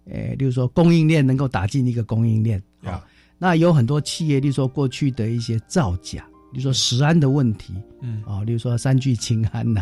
[0.06, 3.04] 呃，例如说供应链能够打进一个供应链啊。
[3.38, 6.26] 那有很多企业，例如说过去的一些造假。
[6.52, 9.82] 例如说食安的问题，嗯啊，例如说三聚氰胺呐，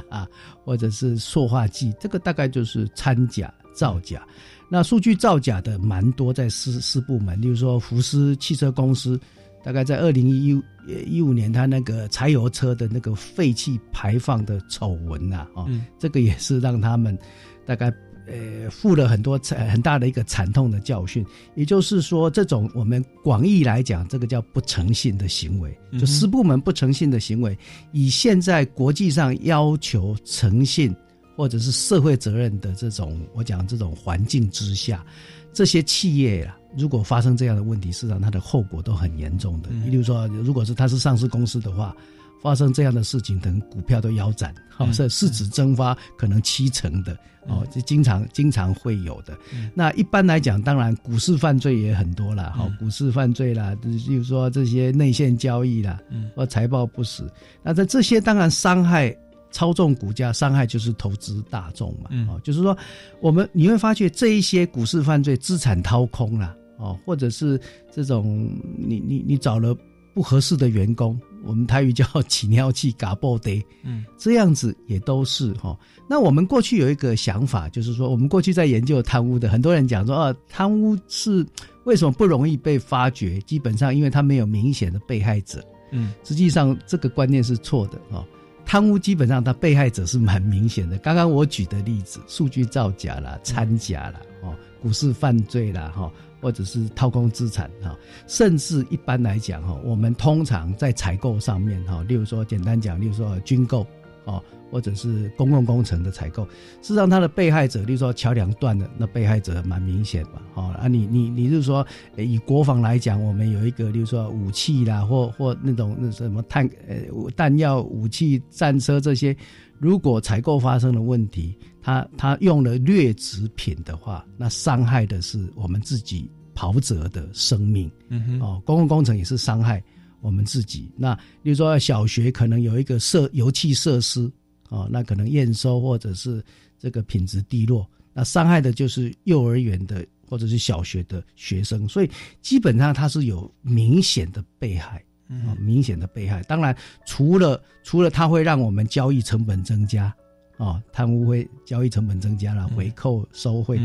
[0.64, 4.22] 或者是塑化剂，这个大概就是掺假造假。
[4.70, 9.20] 那数据造假的蛮多，在私私部门，例如说福斯汽车公司，
[9.64, 10.62] 大概在二零一
[11.06, 15.66] 一五年，他那个柴油车的那个废气排放的丑闻呐，啊，
[15.98, 17.18] 这个也是让他们
[17.66, 17.94] 大概。
[18.32, 27.58] 呃，付了很多惨很大的一个惨痛的教训，也就是说，这种我们广义来讲，这个叫不诚信的行为，就私部门不诚信的行为，
[27.92, 30.96] 以现在国际上要求诚信
[31.36, 35.04] 或者是社会责任的这种，我讲这种环境之下，
[35.52, 39.70] 这些企业啊，如果发生这样的问题，事实际上它的后果都很严重的。
[39.90, 41.96] 比如说，如果是它是上市公司的话。
[42.42, 47.12] 发生这样的事情，等股票都腰斩，好，是市值蒸发可能七成的，
[47.46, 49.38] 哦，这经常经常会有的。
[49.74, 56.00] 那一般来讲，当然股市犯罪也很多了，好，股市犯罪啦，比如说这些内线交易啦，
[56.34, 57.30] 或财报不实，
[57.62, 59.14] 那在这些当然伤害
[59.52, 62.78] 操纵股价，伤害就是投资大众嘛，哦，就是说
[63.22, 67.60] 我们你会发觉这一些股市犯罪，资产掏空了，哦，或者是
[67.92, 69.76] 这种你你你找了
[70.14, 71.20] 不合适的员工。
[71.46, 75.78] 我们台语叫起尿气嘎爆得，嗯，这样子也都是哈。
[76.06, 81.46] 那我们过去有一个想法，就是说，我们过去在研究贪污的，很多人讲说，啊，贪污是
[81.86, 83.40] 为什么不容易被发觉？
[83.44, 85.64] 基本上，因为他没有明显的被害者。
[85.94, 88.26] 嗯，实际上这个观念是错的啊。
[88.70, 90.96] 贪污基本上，它被害者是蛮明显的。
[91.00, 96.12] 刚刚我举的例子，数据造假啦、掺假啦、哦，股市犯罪啦，哈。
[96.42, 97.94] 或者是掏空资产哈，
[98.26, 103.86] 甚至一般来讲哈，我们通常在采购上面哈，例如说简单讲，例如说军购
[104.24, 106.44] 哦，或者是公共工程的采购，
[106.82, 111.86] 事实上它的被害者，例如说桥梁断了，那被害者蛮明显嘛，哦啊，你你你是说
[112.18, 116.98] 以国防来讲，我们有一个，例如说武器啦，或或那种那什么弹呃
[117.36, 119.36] 弹药、武器、战车这些，
[119.78, 121.58] 如果采购发生了问题。
[121.82, 127.90] 他他用了劣质品的话，那伤害的是我们自己跑者的生命。
[128.10, 129.82] 嗯哼，哦，公共工程也是伤害
[130.20, 130.92] 我们自己。
[130.98, 134.30] 那比如说小学可能有一个设油气设施，
[134.70, 136.44] 哦，那可能验收或者是
[136.80, 141.88] 这个品质低落，那伤害的就是幼儿园的或者是小学的学生。
[141.88, 142.10] 所以
[142.42, 146.42] 基本上它是有明显的被害，嗯，明显的被害。
[146.44, 150.16] 当然，除了除了它会让我们交易成本增加。
[150.58, 153.80] 哦，贪污会交易成本增加了，回扣收贿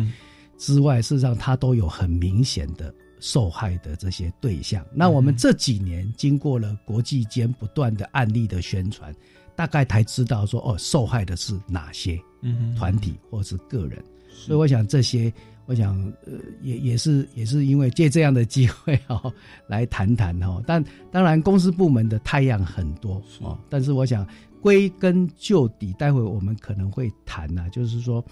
[0.59, 4.85] 之外，事实上它都有很明显的受害的这些对象。
[4.93, 9.15] 那我们这几年经过了国际间不断的案例的宣传，
[9.57, 12.21] 大概才知道说哦，受害的是哪些
[12.77, 14.03] 团体或是个人。
[14.29, 15.33] 所以我想这些，
[15.67, 19.33] 我想呃也也是也是因为借这样的机会 哦
[19.67, 20.63] 来谈谈哦。
[20.67, 24.27] 但当然公司部门的太阳很多哦，但是我想。
[24.65, 28.25] 归根究底，待会我们可能会谈呐，就是说，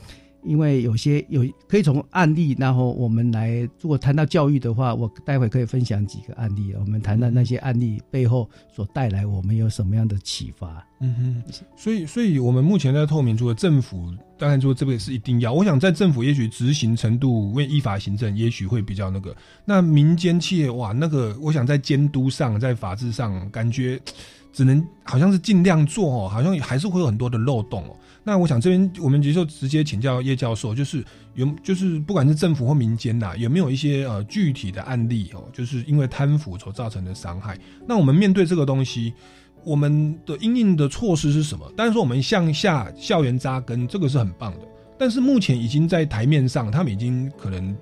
[0.43, 10.87] 因为有些有可以从案例，然后我们来，如果谈到教育的话，我待会可以分享几个案例，我们谈谈那些案例背后所带来我们有什么样的启发。
[11.01, 15.53] 嗯哼，所以，所以我们目前在透明，除了政府，当然说这个是一定要。
[15.53, 19.35] 我想在政府也许执行程度为依法行政，也许会比较那个。
[19.65, 24.01] 那民间企业哇，那个我想在监督上，在法制上，感觉。
[24.55, 27.97] 只能好像是尽量做哦，好像还是会有很多的漏洞哦。
[28.25, 31.05] 那我想这边我们就直接请教叶教授，就是
[31.35, 37.59] 有就是不管是政府或民间呐，有没有一些呃具体的案例哦，就是因为贪腐所造成的伤害。
[37.87, 39.13] 那我们面对这个东西，
[39.65, 41.71] 我们的应应的措施是什么？
[41.77, 44.61] 当然说我们向下校园扎根，这个是很棒的。
[44.99, 47.77] 但是目前已经在台面上，他们已经可能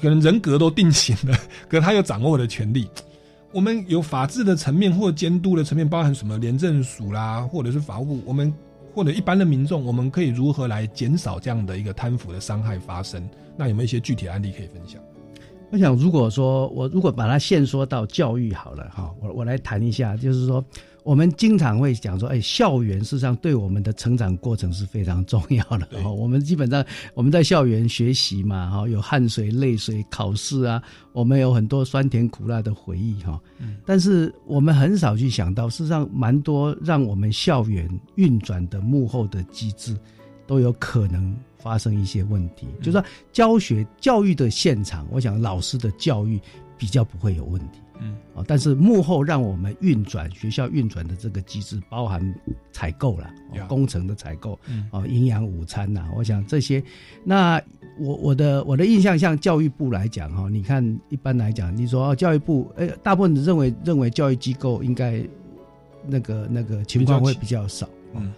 [0.00, 1.38] 可能人格都定型了，
[1.68, 2.88] 可他又掌握了权力。
[3.52, 8.52] 我们有法治的层面或监督的层面，包含什么廉政署啦，或者是法务部，我们
[8.96, 13.28] 或者一般的民众，我们可以如何来减少这样的一个贪腐的伤害发生？
[13.54, 14.98] 那有没有一些具体案例可以分享？
[15.70, 20.64] 我想，如果说我如果把它限缩到教育好了哈，我我来谈一下，就是说，
[21.06, 25.86] 我们经常会讲说，哎，校园事实上对我们的成长过程是非常重要的。
[26.02, 26.84] 哈，我们基本上
[27.14, 30.82] 我们在校园学习嘛，哈，有汗水、泪水、考试啊，
[31.12, 33.40] 我们有很多酸甜苦辣的回忆哈。
[33.58, 33.76] 嗯。
[33.86, 39.96] 但是我们很少去想到，事实上蛮多让我们校园运转的幕后的机制，
[40.44, 41.34] 都有可能。
[41.58, 46.40] 发生一些问题，就是说教学教育的现场，我想老师的教育
[46.78, 52.34] 比较不会有问题，嗯，啊，但是幕后让我们运转学校运转的这个机制，包含
[52.72, 53.30] 采购了
[53.68, 54.58] 工程的采购，
[54.90, 56.82] 啊，营养午餐呐，我想这些，
[57.24, 57.60] 那
[57.98, 65.22] 我我的我的印象，像教育部来讲哈，你看一般来讲，你说教育部，哎，大部分认为认为教育机构应该
[66.06, 68.32] 那个那个情况会比较少，嗯。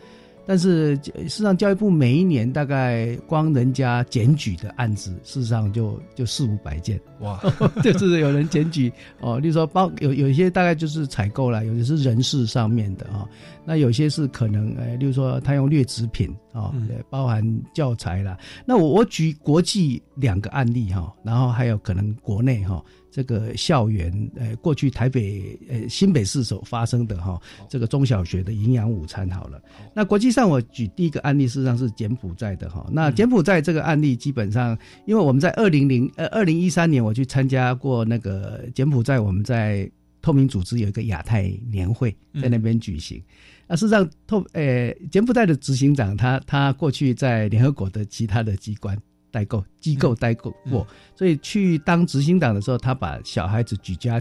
[0.48, 6.98] 但是，事实上，教育部每一年大概光人家检举的案子，事实上就就四五百件。
[7.20, 7.38] 哇，
[7.84, 8.90] 就是有人检举
[9.20, 13.28] 哦，例如说包有有一些大概就是采购了，有的是人事上面的啊，
[13.62, 16.72] 那有些是可能呃，例如说他用劣质品啊，
[17.10, 17.44] 包含
[17.74, 18.38] 教材啦。
[18.64, 22.82] 那我我举国际两个案例哈，然后还有可能国内哈。
[23.10, 29.60] 这个校园，呃，过去台北，呃，新北市所发生的哈，这个中小学的营养午餐好了。
[29.94, 32.86] 那国际上，我举第一个案例，事实上是柬埔寨的哈。
[32.92, 39.90] 那柬埔寨这个案例，基本上，因为我们在二零零呃二零一三年，我去参加过那个柬埔寨，我们在
[40.20, 43.22] 透明组织有一个亚太年会，在那边举行。
[43.66, 48.96] 那事实上，透呃柬埔寨的执行长，他他过去在联合国的其他的机关。
[49.30, 54.20] 代购机构代购过，所以去当执行长的时候，他把小孩子举家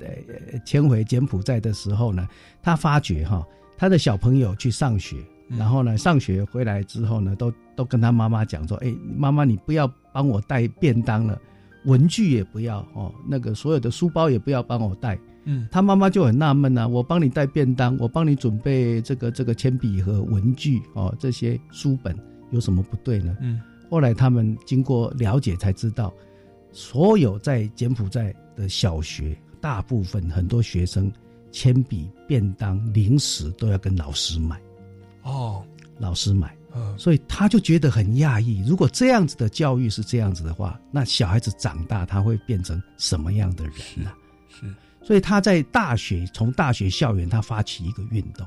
[0.00, 2.26] 呃迁回柬埔寨的时候呢，
[2.62, 3.46] 他发觉哈，
[3.76, 5.16] 他的小朋友去上学，
[5.48, 11.40] 然后呢上学回来之后呢，都都跟他妈妈讲说，哎，妈妈你不要帮我带便当了，
[11.84, 15.18] 文具也不要哦，那个所有的书包也不要帮我带。
[15.44, 22.14] 嗯，他妈妈就很纳闷啊，我帮你带便当，我帮你准备这个这个铅笔和文具哦，这些书本
[22.50, 23.36] 有什么不对呢？
[23.40, 23.60] 嗯。
[23.90, 26.12] 后来他们经过了解才知道，
[26.72, 31.10] 所有在柬埔寨的小学，大部分很多学生
[31.50, 34.60] 铅笔、便当、零食都要跟老师买。
[35.22, 35.64] 哦，
[35.98, 38.62] 老师买，嗯，所以他就觉得很讶异。
[38.66, 44.12] 如果这样子的教育是这样子的话，那小孩子长大他会变成什么样的人呢？
[44.48, 48.46] 是，所以他在大学，从大学校园他发起一个运动。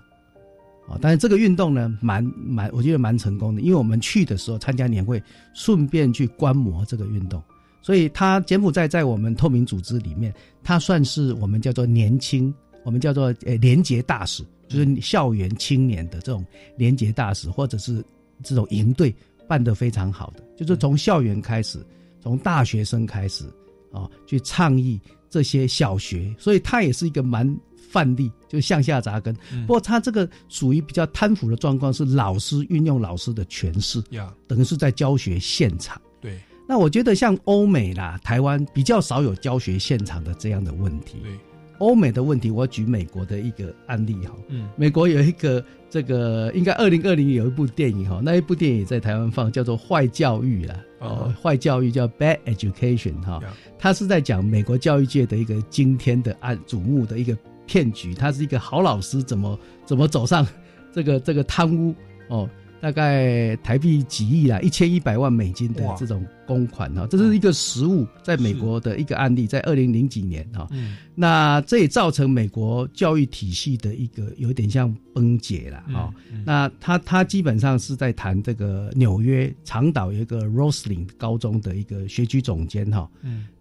[0.92, 5.24] 啊，但是这个运动呢，蛮蛮，我觉得蛮成功的，因为我们去的时候参加年会，
[5.54, 7.42] 顺便去观摩这个运动，
[7.82, 18.04] 所以他柬埔寨在我们透明组织里面，他算是我们叫做年轻，我们叫做呃廉洁大使，就是校园青年的这种廉洁大使，或者是
[18.44, 19.16] 这种营队
[19.48, 21.80] 办得非常好的，就是从校园开始，
[22.20, 23.46] 从大学生开始
[23.94, 27.48] 啊，去倡议这些小学，所以他也是一个蛮。
[27.92, 29.36] 范例就向下扎根，
[29.68, 34.02] 不过他这个属于比较贪腐的状况，是老师运用老师的权势，
[34.48, 36.02] 等于是在教学现场。
[36.22, 36.40] 对，
[36.70, 41.18] 那我觉得像欧美啦、台湾比较少有教学现场的这样的问题。
[41.22, 41.32] 对，
[41.80, 44.34] 欧美的问题，我举美国的一个案例哈。
[44.48, 50.80] 嗯，美国有一个这个应该二零二零有一部电影哈，那一部电影在台湾放，叫做《坏教育》啦。
[51.00, 53.42] 哦，坏教育叫 Bad Education 哈，
[53.78, 57.36] 他是在讲美国教育界的一个惊天的案瞩目的一个。
[57.72, 60.46] 骗局，他是一个好老师，怎么怎么走上
[60.92, 61.96] 这个这个贪污
[62.28, 62.50] 哦？
[62.82, 70.68] 大概台币几亿啦，一千一百万美金的这种公款哈，这是一个实物，在美国的一个案例，在二零零几年哈，
[71.16, 76.14] 那这也造成美国教育体系的一个有点像崩解了哈。
[76.44, 83.08] 那他他基本上是在谈这个纽约长岛有一个 Roslyn 高中的一个学区总监哈，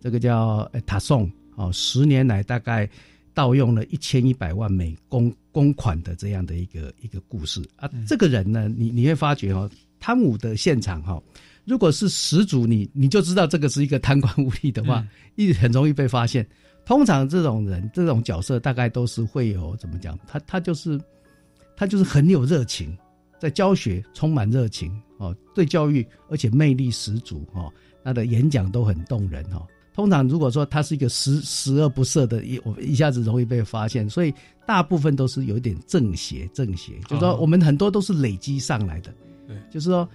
[0.00, 2.88] 这个叫塔颂哦，十年来大概。
[3.34, 11.22] 盗用了一千一百万美公公款的这样的一个一个故事啊，这个人呢，你你会发觉哦，贪污的现场哈，
[11.64, 15.06] 如果是始祖，你你就知道这个是一个贪官污吏的话，
[15.36, 16.46] 一很容易被发现。
[16.86, 20.18] 通常这种人这种角色大概都是会有怎么讲？
[20.26, 21.00] 他他就是
[21.76, 22.96] 他就是很有热情，
[23.38, 27.72] 在教学充满热情哦，对教育而且魅力十足哦，
[28.02, 29.66] 他的演讲都很动人哦。
[30.01, 34.32] 通常如果说他是一个十十恶不赦的，一我一下子容易被发现，所以
[34.66, 39.12] 大部分都是有一点正邪，正邪，就是说我们很多都是累积上来的，
[39.46, 40.09] 对，就是说，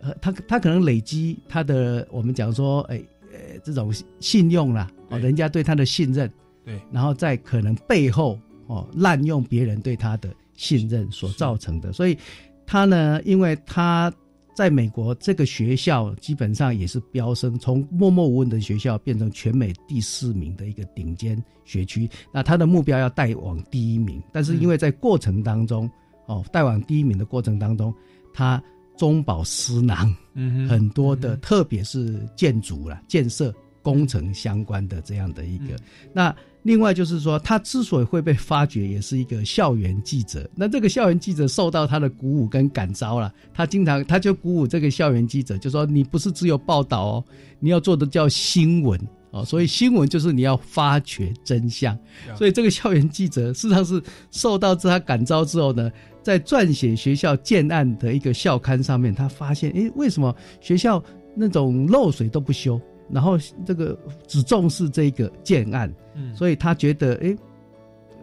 [0.00, 6.32] 呃，他他可能累积他的，我们讲说，哎，呃，这种信用啦，哦，人家对他的信任，
[6.64, 8.38] 对，然后在可能背后
[8.68, 12.16] 哦滥用别人对他的信任所造成的，所以
[12.64, 14.08] 他呢，因为他
[14.54, 22.08] 在美国，这个学校基本上也是飙升，从默默无闻的学校变成全美第四名的一个顶尖学区。
[22.32, 25.90] 那他的目标要带往第一名，但是因为在过程当中，
[26.26, 27.94] 哦，带往第一名的过程当中，
[28.34, 28.62] 他
[28.96, 35.76] 中饱私囊，嗯很多的，特别是建筑啦、建设工程相关的这样的一个。
[36.12, 40.48] 那另外就是说，他之所以会被发掘，也是一个校园记者。
[40.54, 47.24] 那这个校园记者受到他的鼓舞跟感召了，他经常他就鼓舞这个校园记者，就说你不是只有报道哦，
[47.58, 49.00] 你要做的叫新闻
[49.32, 49.44] 哦。
[49.44, 51.98] 所以新闻就是你要发掘真相。
[52.36, 55.90] 所以这个校园记者事实上是受到他感召之后呢，
[56.22, 61.02] 在撰写学校建案的一个校刊上面，他发现，诶，为什么学校
[61.34, 62.80] 那种漏水都不修？
[63.12, 63.36] 然后
[63.66, 63.96] 这个
[64.26, 67.36] 只重视这个建案，嗯所以他觉得，哎，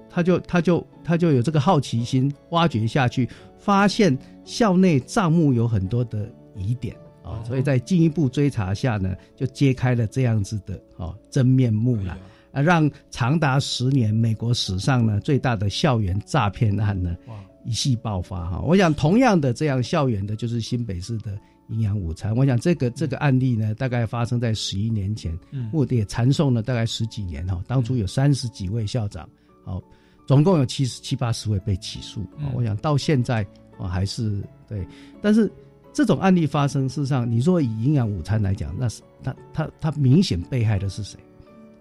[0.10, 3.30] 他就他就他就有这个好奇心，挖掘下去，
[3.60, 12.18] 发现校内账目有很多的疑点啊、所以在进一步追查下呢，就揭开了这样子的哦真面目了，
[12.52, 17.16] 啊，让长达十年美国史上呢最大的校园诈骗案呢
[17.64, 18.60] 一系爆发哈。
[18.62, 21.38] 我想同样的这样校园的，就是新北市的。
[21.70, 27.64] 营养午餐，我想这个这个案例呢，大概发生在十一年前，嗯目的也传送了大概十几年哈。
[27.68, 29.30] 当初有三十几位校长，
[29.66, 29.82] 哦，
[30.26, 32.26] 总共有七十七八十位被起诉。
[32.38, 33.46] 嗯我想到现在
[33.78, 34.86] 啊还是对，
[35.22, 35.52] 但是
[35.94, 41.20] 这种案例发生，事实上你说以营养午餐来讲，那是他他他明显被害的是谁？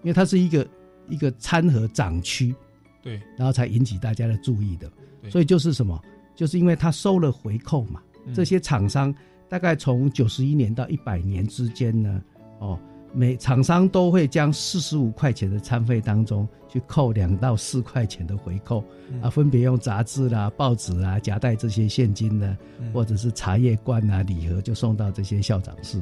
[0.03, 0.67] 因为他是一个
[1.07, 2.53] 一个餐盒长区，
[3.01, 4.91] 对，然后才引起大家的注意的。
[5.21, 5.99] 对所以就是什么？
[6.35, 9.13] 就是因为他收了回扣嘛，嗯这些厂商。
[9.49, 12.21] 大概从九十一年到一百年之间呢，
[12.59, 12.79] 哦，
[13.13, 25.99] 每厂商都会将四十五块钱的餐费当中去扣两到四块钱的回扣，嗯啊，分别用杂志啦、报纸啦夹带这些现金呢，嗯或者是茶叶罐啊、礼盒，就送到这些校长室，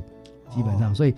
[0.50, 1.14] 基本上，哦所以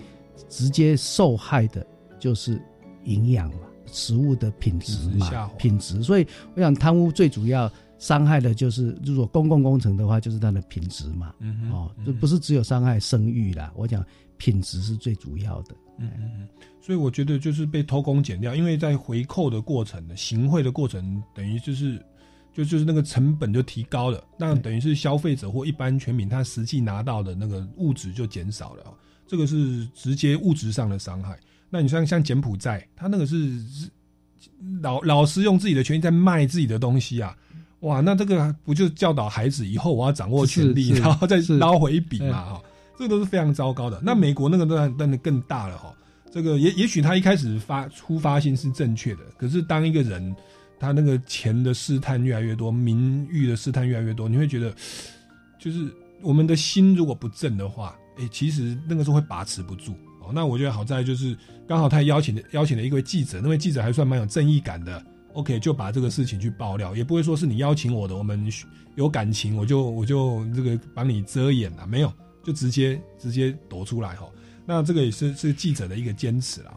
[0.48, 1.84] 直接受害的
[2.18, 2.62] 就是
[3.04, 6.00] 营养嘛，食物的品质嘛，品质。
[6.00, 7.70] 所以我想贪污最主要。
[8.00, 11.32] 伤害的就是，如果公共工程的话，就是它的品质嘛。
[11.38, 14.04] 嗯哼哦，这不是只有伤害声誉啦，我讲
[14.38, 15.74] 品质是最主要的。
[15.98, 16.48] 嗯嗯嗯，
[16.80, 22.02] 所以我觉得就是被偷工减料，因为在回扣的过程的行贿的过程，等于就是
[22.54, 28.94] 就就是那个成本就提高了，那等于是消费者或一般全民他实际拿到的那个物质就减少了，
[29.26, 31.38] 这个是直接物质上的伤害。
[31.68, 33.62] 那你像像柬埔寨，他那个是
[34.80, 37.36] 老老师用自己的权利在卖自己的东西啊。
[37.80, 42.44] 哇，那这个不就教导孩子以后我要掌握权力，然后再捞回一笔嘛？
[42.44, 42.62] 哈，
[42.98, 44.00] 这个都是非常糟糕的。
[44.02, 45.94] 那美国那个当然当然更大了哈。
[46.32, 50.36] 这个也也许他一开始发出发性是正确的，可是当一个人
[50.78, 54.72] 他那个钱的试探越来越多，名誉的试探越来越多，你会觉得，
[55.58, 60.30] 就是我们的心如果不正的话，哎、其实那个时候会把持不住哦。
[60.32, 65.02] 那我觉得好在就是刚好他邀请的邀请了一位记者，那位记者还算蛮有正义感的。
[65.40, 68.46] OK，就把这个事情去爆料，也不会说是你邀请我的，我们
[68.94, 72.12] 有感情，我就我就这个帮你遮掩了，没有，
[72.44, 74.28] 就直接直接抖出来哈。
[74.66, 76.74] 那这个也是是记者的一个坚持啦。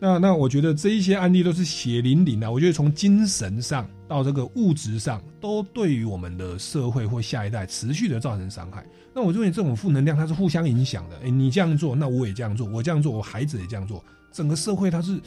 [0.00, 8.84] 那那我觉得这一些案例都是血淋淋的，我觉得从精神上到这个物质上，都对于我们的社会或下一代持续的造成伤害。
[9.14, 15.20] 那我认为这种负能量它是互相影响的，哎，你这样做，那我也这样做，我这样做，我孩子也这样做，整个社会它是。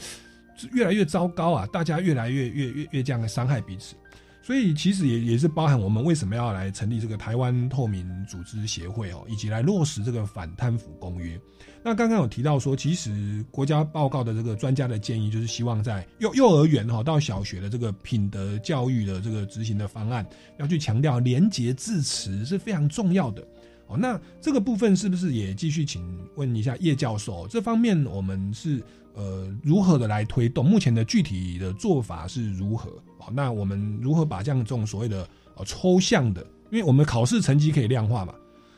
[0.72, 1.66] 越来越糟糕啊！
[1.72, 3.94] 大家越来越越越越这样伤害彼此，
[4.42, 11.38] 所以其实也也是包含我们为什么要来成立这个台湾透明组织协会哦，以及来落实这个反贪腐公约。
[11.82, 20.26] 那刚刚有提到说，其实国家报告的这个专家的建议，就是希望在幼幼儿园哈到小学的这个品德教育的这个执行的方案，
[20.58, 23.46] 要去强调廉洁自持是非常重要的。
[23.86, 26.02] 哦，那这个部分是不是也继续请
[26.34, 27.46] 问一下叶教授？
[27.46, 28.82] 这方面我们是
[29.16, 30.64] 呃如何的来推动？
[30.64, 32.90] 目前的具体的做法是如何？
[33.18, 38.32] 好，那我们如何把这样这种所谓的呃抽象的，因为我们考试成绩可以量化嘛，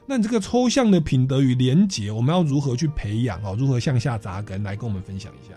[0.07, 3.39] 那你这个抽象的品德与廉洁，我们要如何去培养？
[3.43, 4.63] 哦，如何向下扎根？
[4.63, 5.55] 来跟我们分享一下。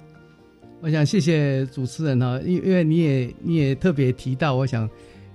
[0.81, 4.89] 我想谢谢主持人哈，因因为你也你也特别提到，我想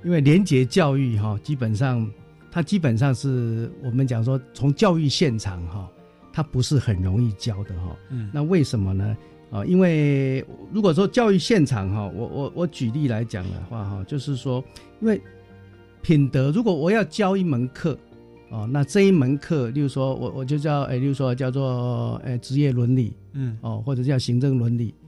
[0.05, 2.07] 因为廉洁教育哈，基本上。
[2.49, 5.87] 它基本上是我们讲说，从教育现场哈，
[6.33, 7.95] 它不是很容易教的哈。
[8.09, 9.15] 嗯，那为什么呢？
[9.51, 14.63] 啊，因为如果说教育现场哈，我我我举例来讲的话哈，就是说，
[15.01, 15.21] 因为
[16.03, 17.97] 品德，如果我要教一门课，
[18.51, 25.06] 哦，那这一门课，例如说我我就叫，哎，例如说叫做，哎，职业伦理，嗯，哦，或者叫行政伦理，哦，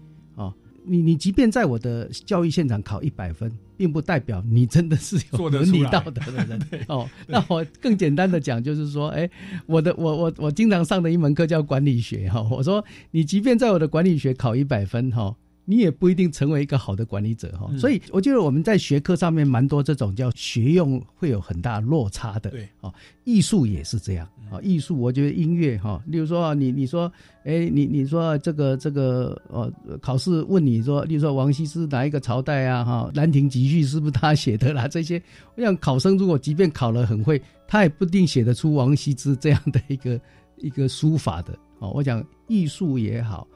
[0.88, 7.08] 你你即便在我的教育现场考一百分，并不代表你真的是有伦理道德的人 哦。
[7.26, 9.28] 那我更简单的讲，就是说，哎，
[9.66, 12.40] 我的我我我经常上的一门课叫管理学哈。
[12.50, 15.36] 我说，你即便在我的管理学考一百分哈。
[15.70, 22.48] 你也不一定成为一个好的管理者哈，嗯所以我觉得我们在学科上面蛮多这种叫学用会有很大落差的。
[22.48, 22.90] 对，哦，
[23.24, 24.56] 艺术也是这样啊。
[24.62, 27.12] 艺术，我觉得音乐哈，例如说你你说，
[27.44, 32.82] 哎，你你说这个这个呃，考试问你说，例如说王羲之哪一个朝代啊？
[32.82, 34.88] 哈，《兰亭集序》是不是他写的啦？
[34.88, 35.22] 这些，
[35.54, 40.18] 我想考生如果即便考了很会，他也不一定写得出王羲之这样的一个
[40.56, 41.52] 一个书法的。
[41.80, 43.46] 哦，我讲艺术也好。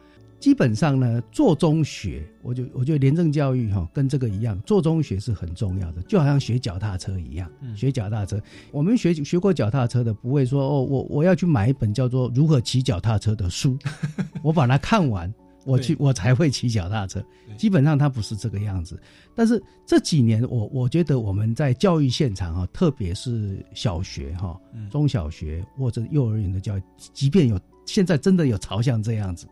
[0.43, 7.77] 基本上呢，做中学，我就我觉得廉政教育哈、跟这个一样，做中学是很重要的，就好像学脚踏车一样，嗯。
[7.77, 13.79] 学脚踏车，我们学学过脚踏车的，不会说哦，我我要去买一本叫做《如何骑脚踏车》的书，
[14.43, 15.33] 我把它看完，
[15.65, 17.25] 我去我才会骑脚踏车。
[17.57, 19.01] 基本上它不是这个样子。
[19.37, 24.91] 但是这几年，我我觉得我们在教育现场哈、特别是小学哈、嗯。
[24.91, 26.83] 中小学或者幼儿园的教育，
[27.13, 29.47] 即便有现在真的有朝向这样子，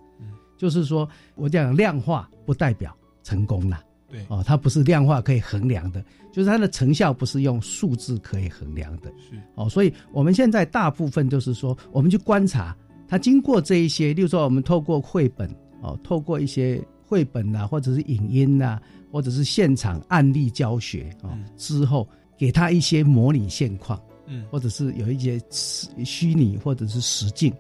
[0.60, 3.82] 就是说我讲量化不代表成功了。
[4.10, 9.08] 对哦，它不是量化可以衡量的，就是它的成效不是用数字可以衡量的。
[9.18, 12.76] 是哦，所以我们现在大部分就是说，我们去观察
[13.08, 15.48] 它经过这一些，例如说我们透过绘本
[15.80, 18.78] 哦，透过一些绘本呐、或者是影音呐、
[19.10, 22.06] 或者是现场案例教学哦、之后，
[22.36, 27.50] 给他一些模拟现况，嗯或者是有一些实虚拟或者是实境。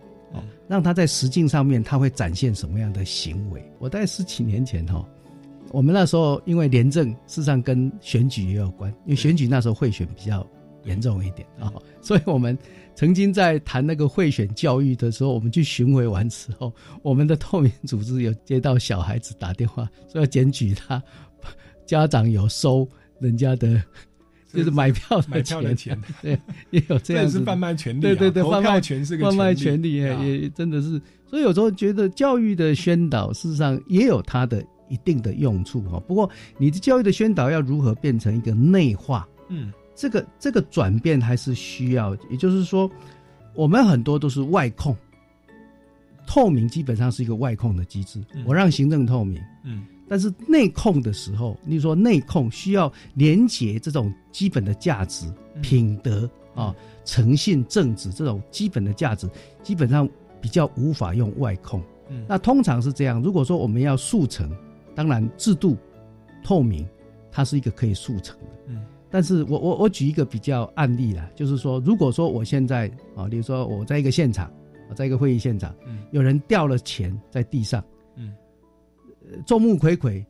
[0.68, 3.60] 让他在实境上面他会展现什么样的行为？
[3.78, 5.04] 我在十几年前哈、哦，
[5.72, 10.46] 我们那时候因为廉政事实上跟选举也有关，因为选举那时候贿选比较
[10.84, 12.56] 严重一点啊、哦， 所以我们
[12.94, 16.72] 曾经在谈那个贿选教育的时候，我们去巡回完之后，
[17.02, 21.02] 我们的透明组织有接到小孩子打电话说要检举他，
[21.84, 23.82] 家长有收人家的。
[24.52, 26.38] 就是买票的买票的钱对，
[26.70, 31.00] 也有这样是贩卖权利啊对对对，贩卖权是个贩卖权利权利，啊也也真的是。
[31.26, 36.00] 所以有时候觉得教育的宣导，事实上也有它的一定的用处哈。
[36.00, 36.28] 不过
[36.58, 42.90] 你的教育的宣导要如何变成一个内化，嗯，这个这个转变还是需要，也就是说，
[43.54, 44.96] 我们很多都是外控，
[46.26, 55.32] 透明基本上是一个外控的机制，我让行政透明，嗯，但是内控的时候，例如说内控需要连结这种基本的价值、
[55.62, 59.30] 品德啊、诚信、正直这种基本的价值，
[59.62, 60.08] 基本上
[60.40, 61.80] 比较无法用外控。
[62.08, 64.50] 嗯那通常是这样，如果说我们要速成，
[64.96, 65.76] 当然制度
[66.42, 66.84] 透明，
[67.30, 68.46] 它是一个可以速成的。
[68.66, 74.52] 嗯，但是我我我举一个比较案例啦，就是说，如果说我现在啊，比如说我在一个现场，
[74.88, 77.80] 我在一个会议现场，嗯有人掉了钱在地上，
[79.46, 80.24] 众目睽睽，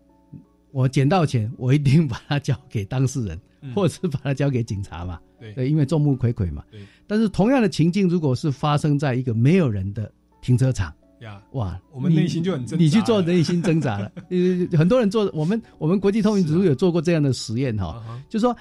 [0.72, 5.18] 我捡到钱，我一定把它交给当事人，嗯或者是把它交给警察嘛。
[5.54, 6.64] 对因为众目睽睽嘛。
[6.70, 6.80] 对。
[7.06, 14.12] 但是同样的情境，如果是发生在一个没有人的停车场，呀，哇，你我们内心就很挣扎你去做了内心挣扎了。
[14.30, 18.56] 呃，很多人做，我们我们国际透明指数有做过这样的实验哈、就是说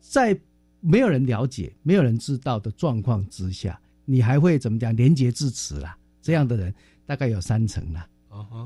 [0.00, 0.38] 在
[0.80, 4.94] 没有人了解、没有人知道的状况之下，你还会怎么讲？
[4.94, 6.74] 廉洁致辞啦，这样的人
[7.06, 8.06] 大概有三成啦。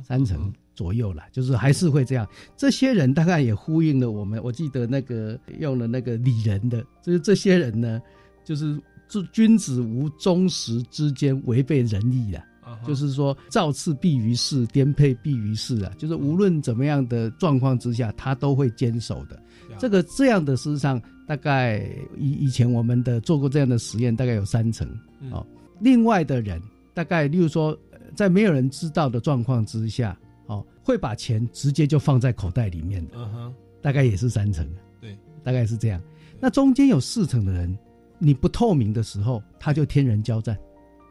[0.02, 2.24] 三成左右了，就是还是会这样。
[2.56, 8.00] 这些人大概也呼应了我们，我记得那个用了那个理人的，就是这些人呢，
[8.44, 12.38] 就是君君子无忠实之间违背仁义的。
[12.38, 15.92] 啊就是说，造次必于事，颠沛必于事啊。
[15.98, 19.42] 就是无论怎么样的状况之下，他都会坚守的。
[19.78, 24.86] 这个这样的事实上，大概以以前我们的做过这样的实验，大概有三成
[25.20, 25.44] 嗯哦。
[25.80, 26.60] 另外的人，
[26.92, 30.27] 大概例如说，呃在没有人知道的状况之下，哦，
[30.88, 34.66] 会把钱直接就放在口袋里面的，嗯哼，大概也是三成，
[34.98, 35.14] 对，
[35.44, 36.00] 大概是这样。
[36.40, 37.78] 那中间有四成的人，
[38.18, 40.56] 你不透明的时候，他就天人交战。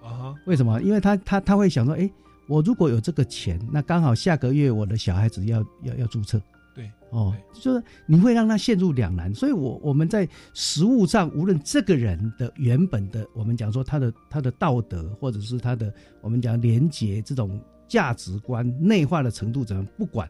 [0.01, 0.82] 啊哈，为什么？
[0.82, 2.09] 因为他他他会想说，哎，
[2.47, 6.41] 我如果有这个钱，那刚好下个月我的小孩子要要要注册，
[6.73, 9.32] 对，哦，就是你会让他陷入两难。
[9.36, 20.30] 所以我我们在实物上，无论这个人的原本的，我们讲说他的他的道德，或者是他的我们讲廉洁这种价值观内化的程度怎么，不管，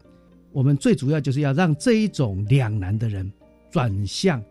[0.51, 3.31] 我们最主要就是要让这一种两难的人
[3.71, 4.43] 转向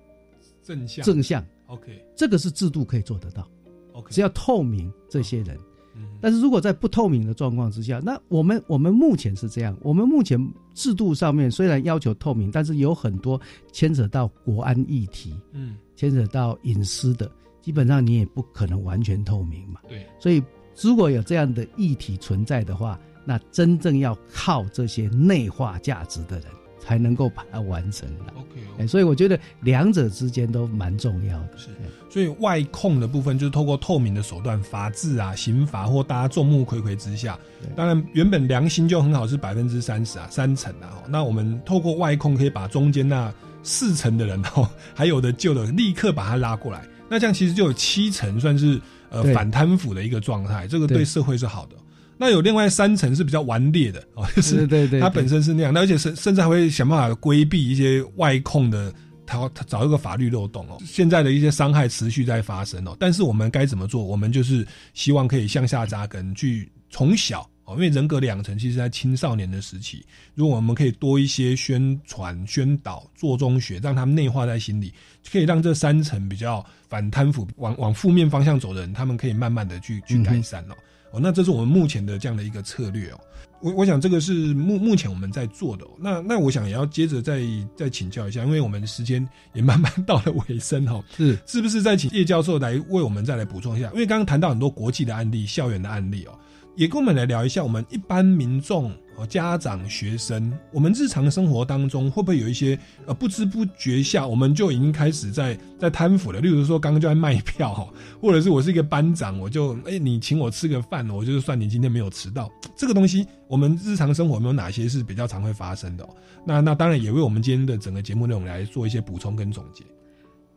[0.63, 1.45] 正向正向。
[1.67, 3.49] OK 这个是制度可以做得到。
[3.93, 5.57] OK，只要透明这些人。
[5.99, 10.39] 嗯但是如果在不透明的状况之下，那我们我们目前是这样，我们目前
[10.75, 13.41] 制度上面虽然要求透明，但是有很多
[13.73, 17.31] 牵扯到国安议题，嗯，牵扯到隐私的，
[17.63, 19.81] 基本上你也不可能完全透明嘛。
[19.89, 20.43] 对，所以
[20.81, 26.47] 如果有这样的议题存在的话，那真正要靠这些内化价值的人，
[26.79, 28.33] 才能够把它完成的。
[28.37, 31.57] OK，所以我觉得两者之间都蛮重要的。
[31.57, 31.68] 是，
[32.09, 37.39] 所以外控的部分就是透过透明的手段，法治啊、刑罚或大家众目睽睽之下，
[37.74, 41.03] 当然原本良心就很好，是百分之三十啊，三成啊。
[41.09, 48.81] 那我们透过外控可以把中间那四成的人哦，还有的旧的立刻把它拉过来，那这样其实就有七成算是
[49.11, 51.77] 呃反贪腐的一个状态，这个对对社会是好的。
[52.19, 58.91] 那有另外三层是比较顽劣的哦，就是对对对它本身是那样，那而且甚甚至还会想办法规避一些外控的，
[59.27, 60.79] 他他找一个法律漏洞哦。
[60.87, 64.03] 现在的一些伤害持续在发生哦，但是我们该怎么做？
[64.03, 70.03] 我们就是希望可以向下扎根，去从小哦，因为人格养成其实在青少年的时期，
[70.35, 74.93] 如果我们可以多一些宣传、宣导、做中学，让他们内化在心里，
[75.31, 80.75] 可以让这三层比较反贪腐、往往负面方向走的人，他们可以慢慢的去去改善哦。
[81.11, 83.21] 哦，那这是我们目前的这样的一个策略哦。
[83.61, 85.89] 我我想这个是目目前我们在做的、哦。
[85.99, 87.41] 那那我想也要接着再
[87.75, 91.05] 再请教一下，因为我们的时间也慢慢 到了尾声哈、哦。
[91.17, 93.91] 是是不是再请叶教授来为我们再来补充一下？
[93.93, 96.39] 因为刚刚谈到很多国际的案例、校园的案例哦，
[96.77, 98.93] 也跟我们来聊一下我们一般民众。
[99.18, 106.39] 哦，家长、学生，我们日常生活当中会不会有一些呃不知不觉下，我们就已经开始在在贪腐了？
[106.39, 107.89] 例如说，刚刚就在卖票哈，
[108.20, 112.53] 或者是我是一个班长，我就哎、你请我吃个饭，我就算你今天没有迟到。
[112.77, 116.07] 这个东西，我们日常生活有没有哪些是比较常会发生的、
[116.45, 119.83] 那那当然也为我们今天的整个节目内容来做一些补充跟总结。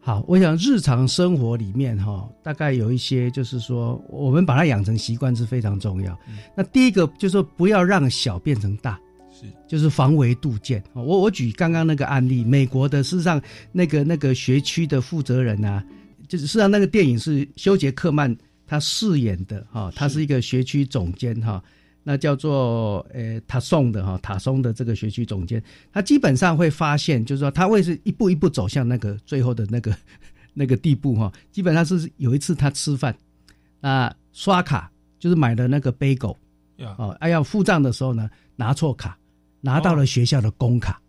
[0.09, 6.11] 好，我想日常生活里面哈，大概有一些就是说，我们把它养成习惯是非常重要。
[6.27, 8.99] 嗯、那第一个就是说，不要让小变成大，
[9.31, 10.83] 是就是防微杜渐。
[10.93, 13.39] 我我举刚刚那个案例，美国的事实上
[13.71, 15.85] 那个那个学区的负责人啊，
[16.27, 18.35] 就是事实上那个电影是休杰克曼
[18.65, 21.63] 他饰演的哈，他是一个学区总监哈。
[22.03, 29.95] 那叫做呃塔松的哈塔松的这个学区总监，他基本上会发现，就是说他会是一步一步走向那个最后的那个
[30.55, 31.31] 那个地步哈。
[31.51, 33.15] 基本上是有一次他吃饭，
[33.79, 36.35] 那刷卡就是买了那个杯狗，
[36.97, 39.17] 哦，哎要付账的时候呢拿错卡，
[39.61, 40.99] 拿到了学校的公卡，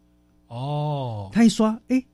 [0.48, 2.04] 哦，他一刷，哎，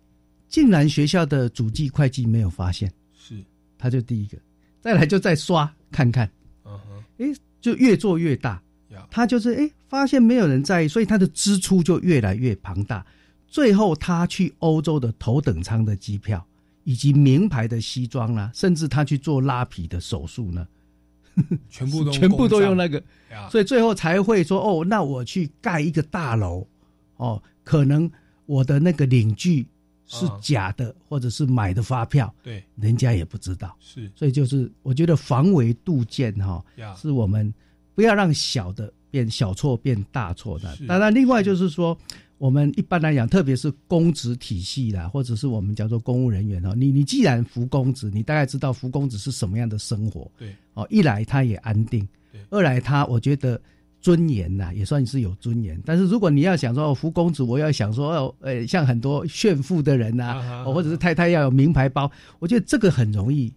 [0.48, 3.42] 竟然学校的主计会计没有发现，是，
[3.78, 4.38] 他就第一个，
[4.80, 6.30] 再来就再刷看看，
[6.64, 8.62] 嗯哼，哎，就越做越大。
[9.10, 13.04] 他就是哎，发现没有人在意，所以他的支出就越来越庞大。
[13.48, 16.44] 最后，他去欧洲的头等舱的机票，
[16.84, 20.66] 以及名牌的西装啦、啊，甚至他去做拉皮的手术呢，
[21.70, 23.02] 全部都 全部都用那个。
[23.50, 26.66] 所以最后才会说哦，那我去盖一个大楼，
[27.16, 28.10] 哦，可能
[28.46, 29.66] 我的那个领据
[30.06, 33.74] 是假的，啊、或者是买的发票，对，人家也不知道。
[33.80, 37.54] 是，所以就是我觉得防微杜渐哈、哦，是我们。
[37.96, 40.76] 不要让小的变小错变大错的。
[40.86, 41.98] 当然，另外就是说，
[42.36, 50.30] 我们一般来讲，特别是公职体系啦，或者是我们叫做公务人员哦，你你既然服公职，你大概知道服公职是什么样的生活。
[50.38, 52.06] 对，哦，一来他也安定，
[52.50, 53.58] 二来他我觉得
[54.02, 55.80] 尊严呐、也算是有尊严。
[55.86, 63.50] 但是如果你要想说服公职，我要想说哦，呃，像很多炫富的人呐、或者是太太要有名牌包，我觉得这个很容易，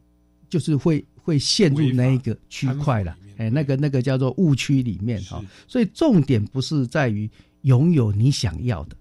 [0.49, 3.17] 就是会会陷入那一个区块了。
[3.39, 7.29] 哎，那个那个叫做误区里面哈，所以重点不是在于
[7.61, 8.97] 拥有你想要的，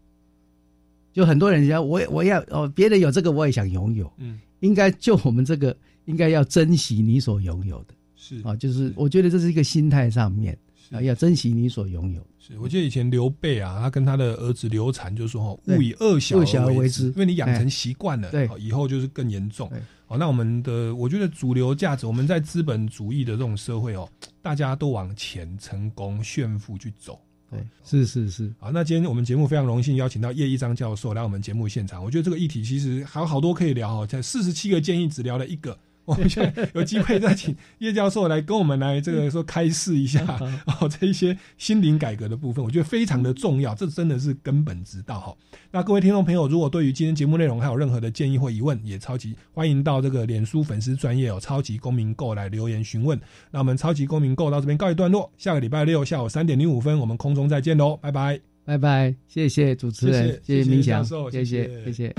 [1.12, 8.40] 就很多人讲我我要哦，别人有这个我也想拥有，嗯，应该就我们这个应该要珍惜你所拥有的，是。
[8.44, 10.56] 啊，就是我觉得这是一个心态上面
[10.90, 12.26] 啊，要珍惜你所拥有。
[12.38, 19.70] 是，我记得以前刘备啊，他跟他的儿子刘禅就说哈，勿以恶小恶小而为之，因为你养成习惯了，对，以后就是更严重。
[20.06, 24.08] 好，那我们的我觉得主流价值，我们在资本主义的这种社会哦，
[24.40, 27.20] 大家都往钱、成功、炫富去走。
[27.50, 28.52] 对，是是是。
[28.58, 32.02] 好，那今天我们节目非常荣幸邀请到叶一章教授来我们节目现场。
[32.02, 35.78] 我觉得这个议题其实还有好多可以聊哦，在四十七个建议只聊了一个。
[36.08, 40.24] 我们现在有机会再请叶教授来跟我们来这个说开示一下
[40.80, 45.36] 哦，这一些心灵改革的部分，我觉得非常的重要，这真的是根本之道哈。
[45.70, 53.20] 那各位听众朋友，如果对于今天节目内容还有任何的建议或疑问，也超级欢迎到这个脸书粉丝专业哦，超级公民购来留言询问。
[53.50, 62.14] 那我们超级公民购到这边告一段落，下个礼拜六下午三点零五分，我们空中再见喽，拜拜，拜拜，谢谢主持人，谢谢明祥，谢谢，谢谢。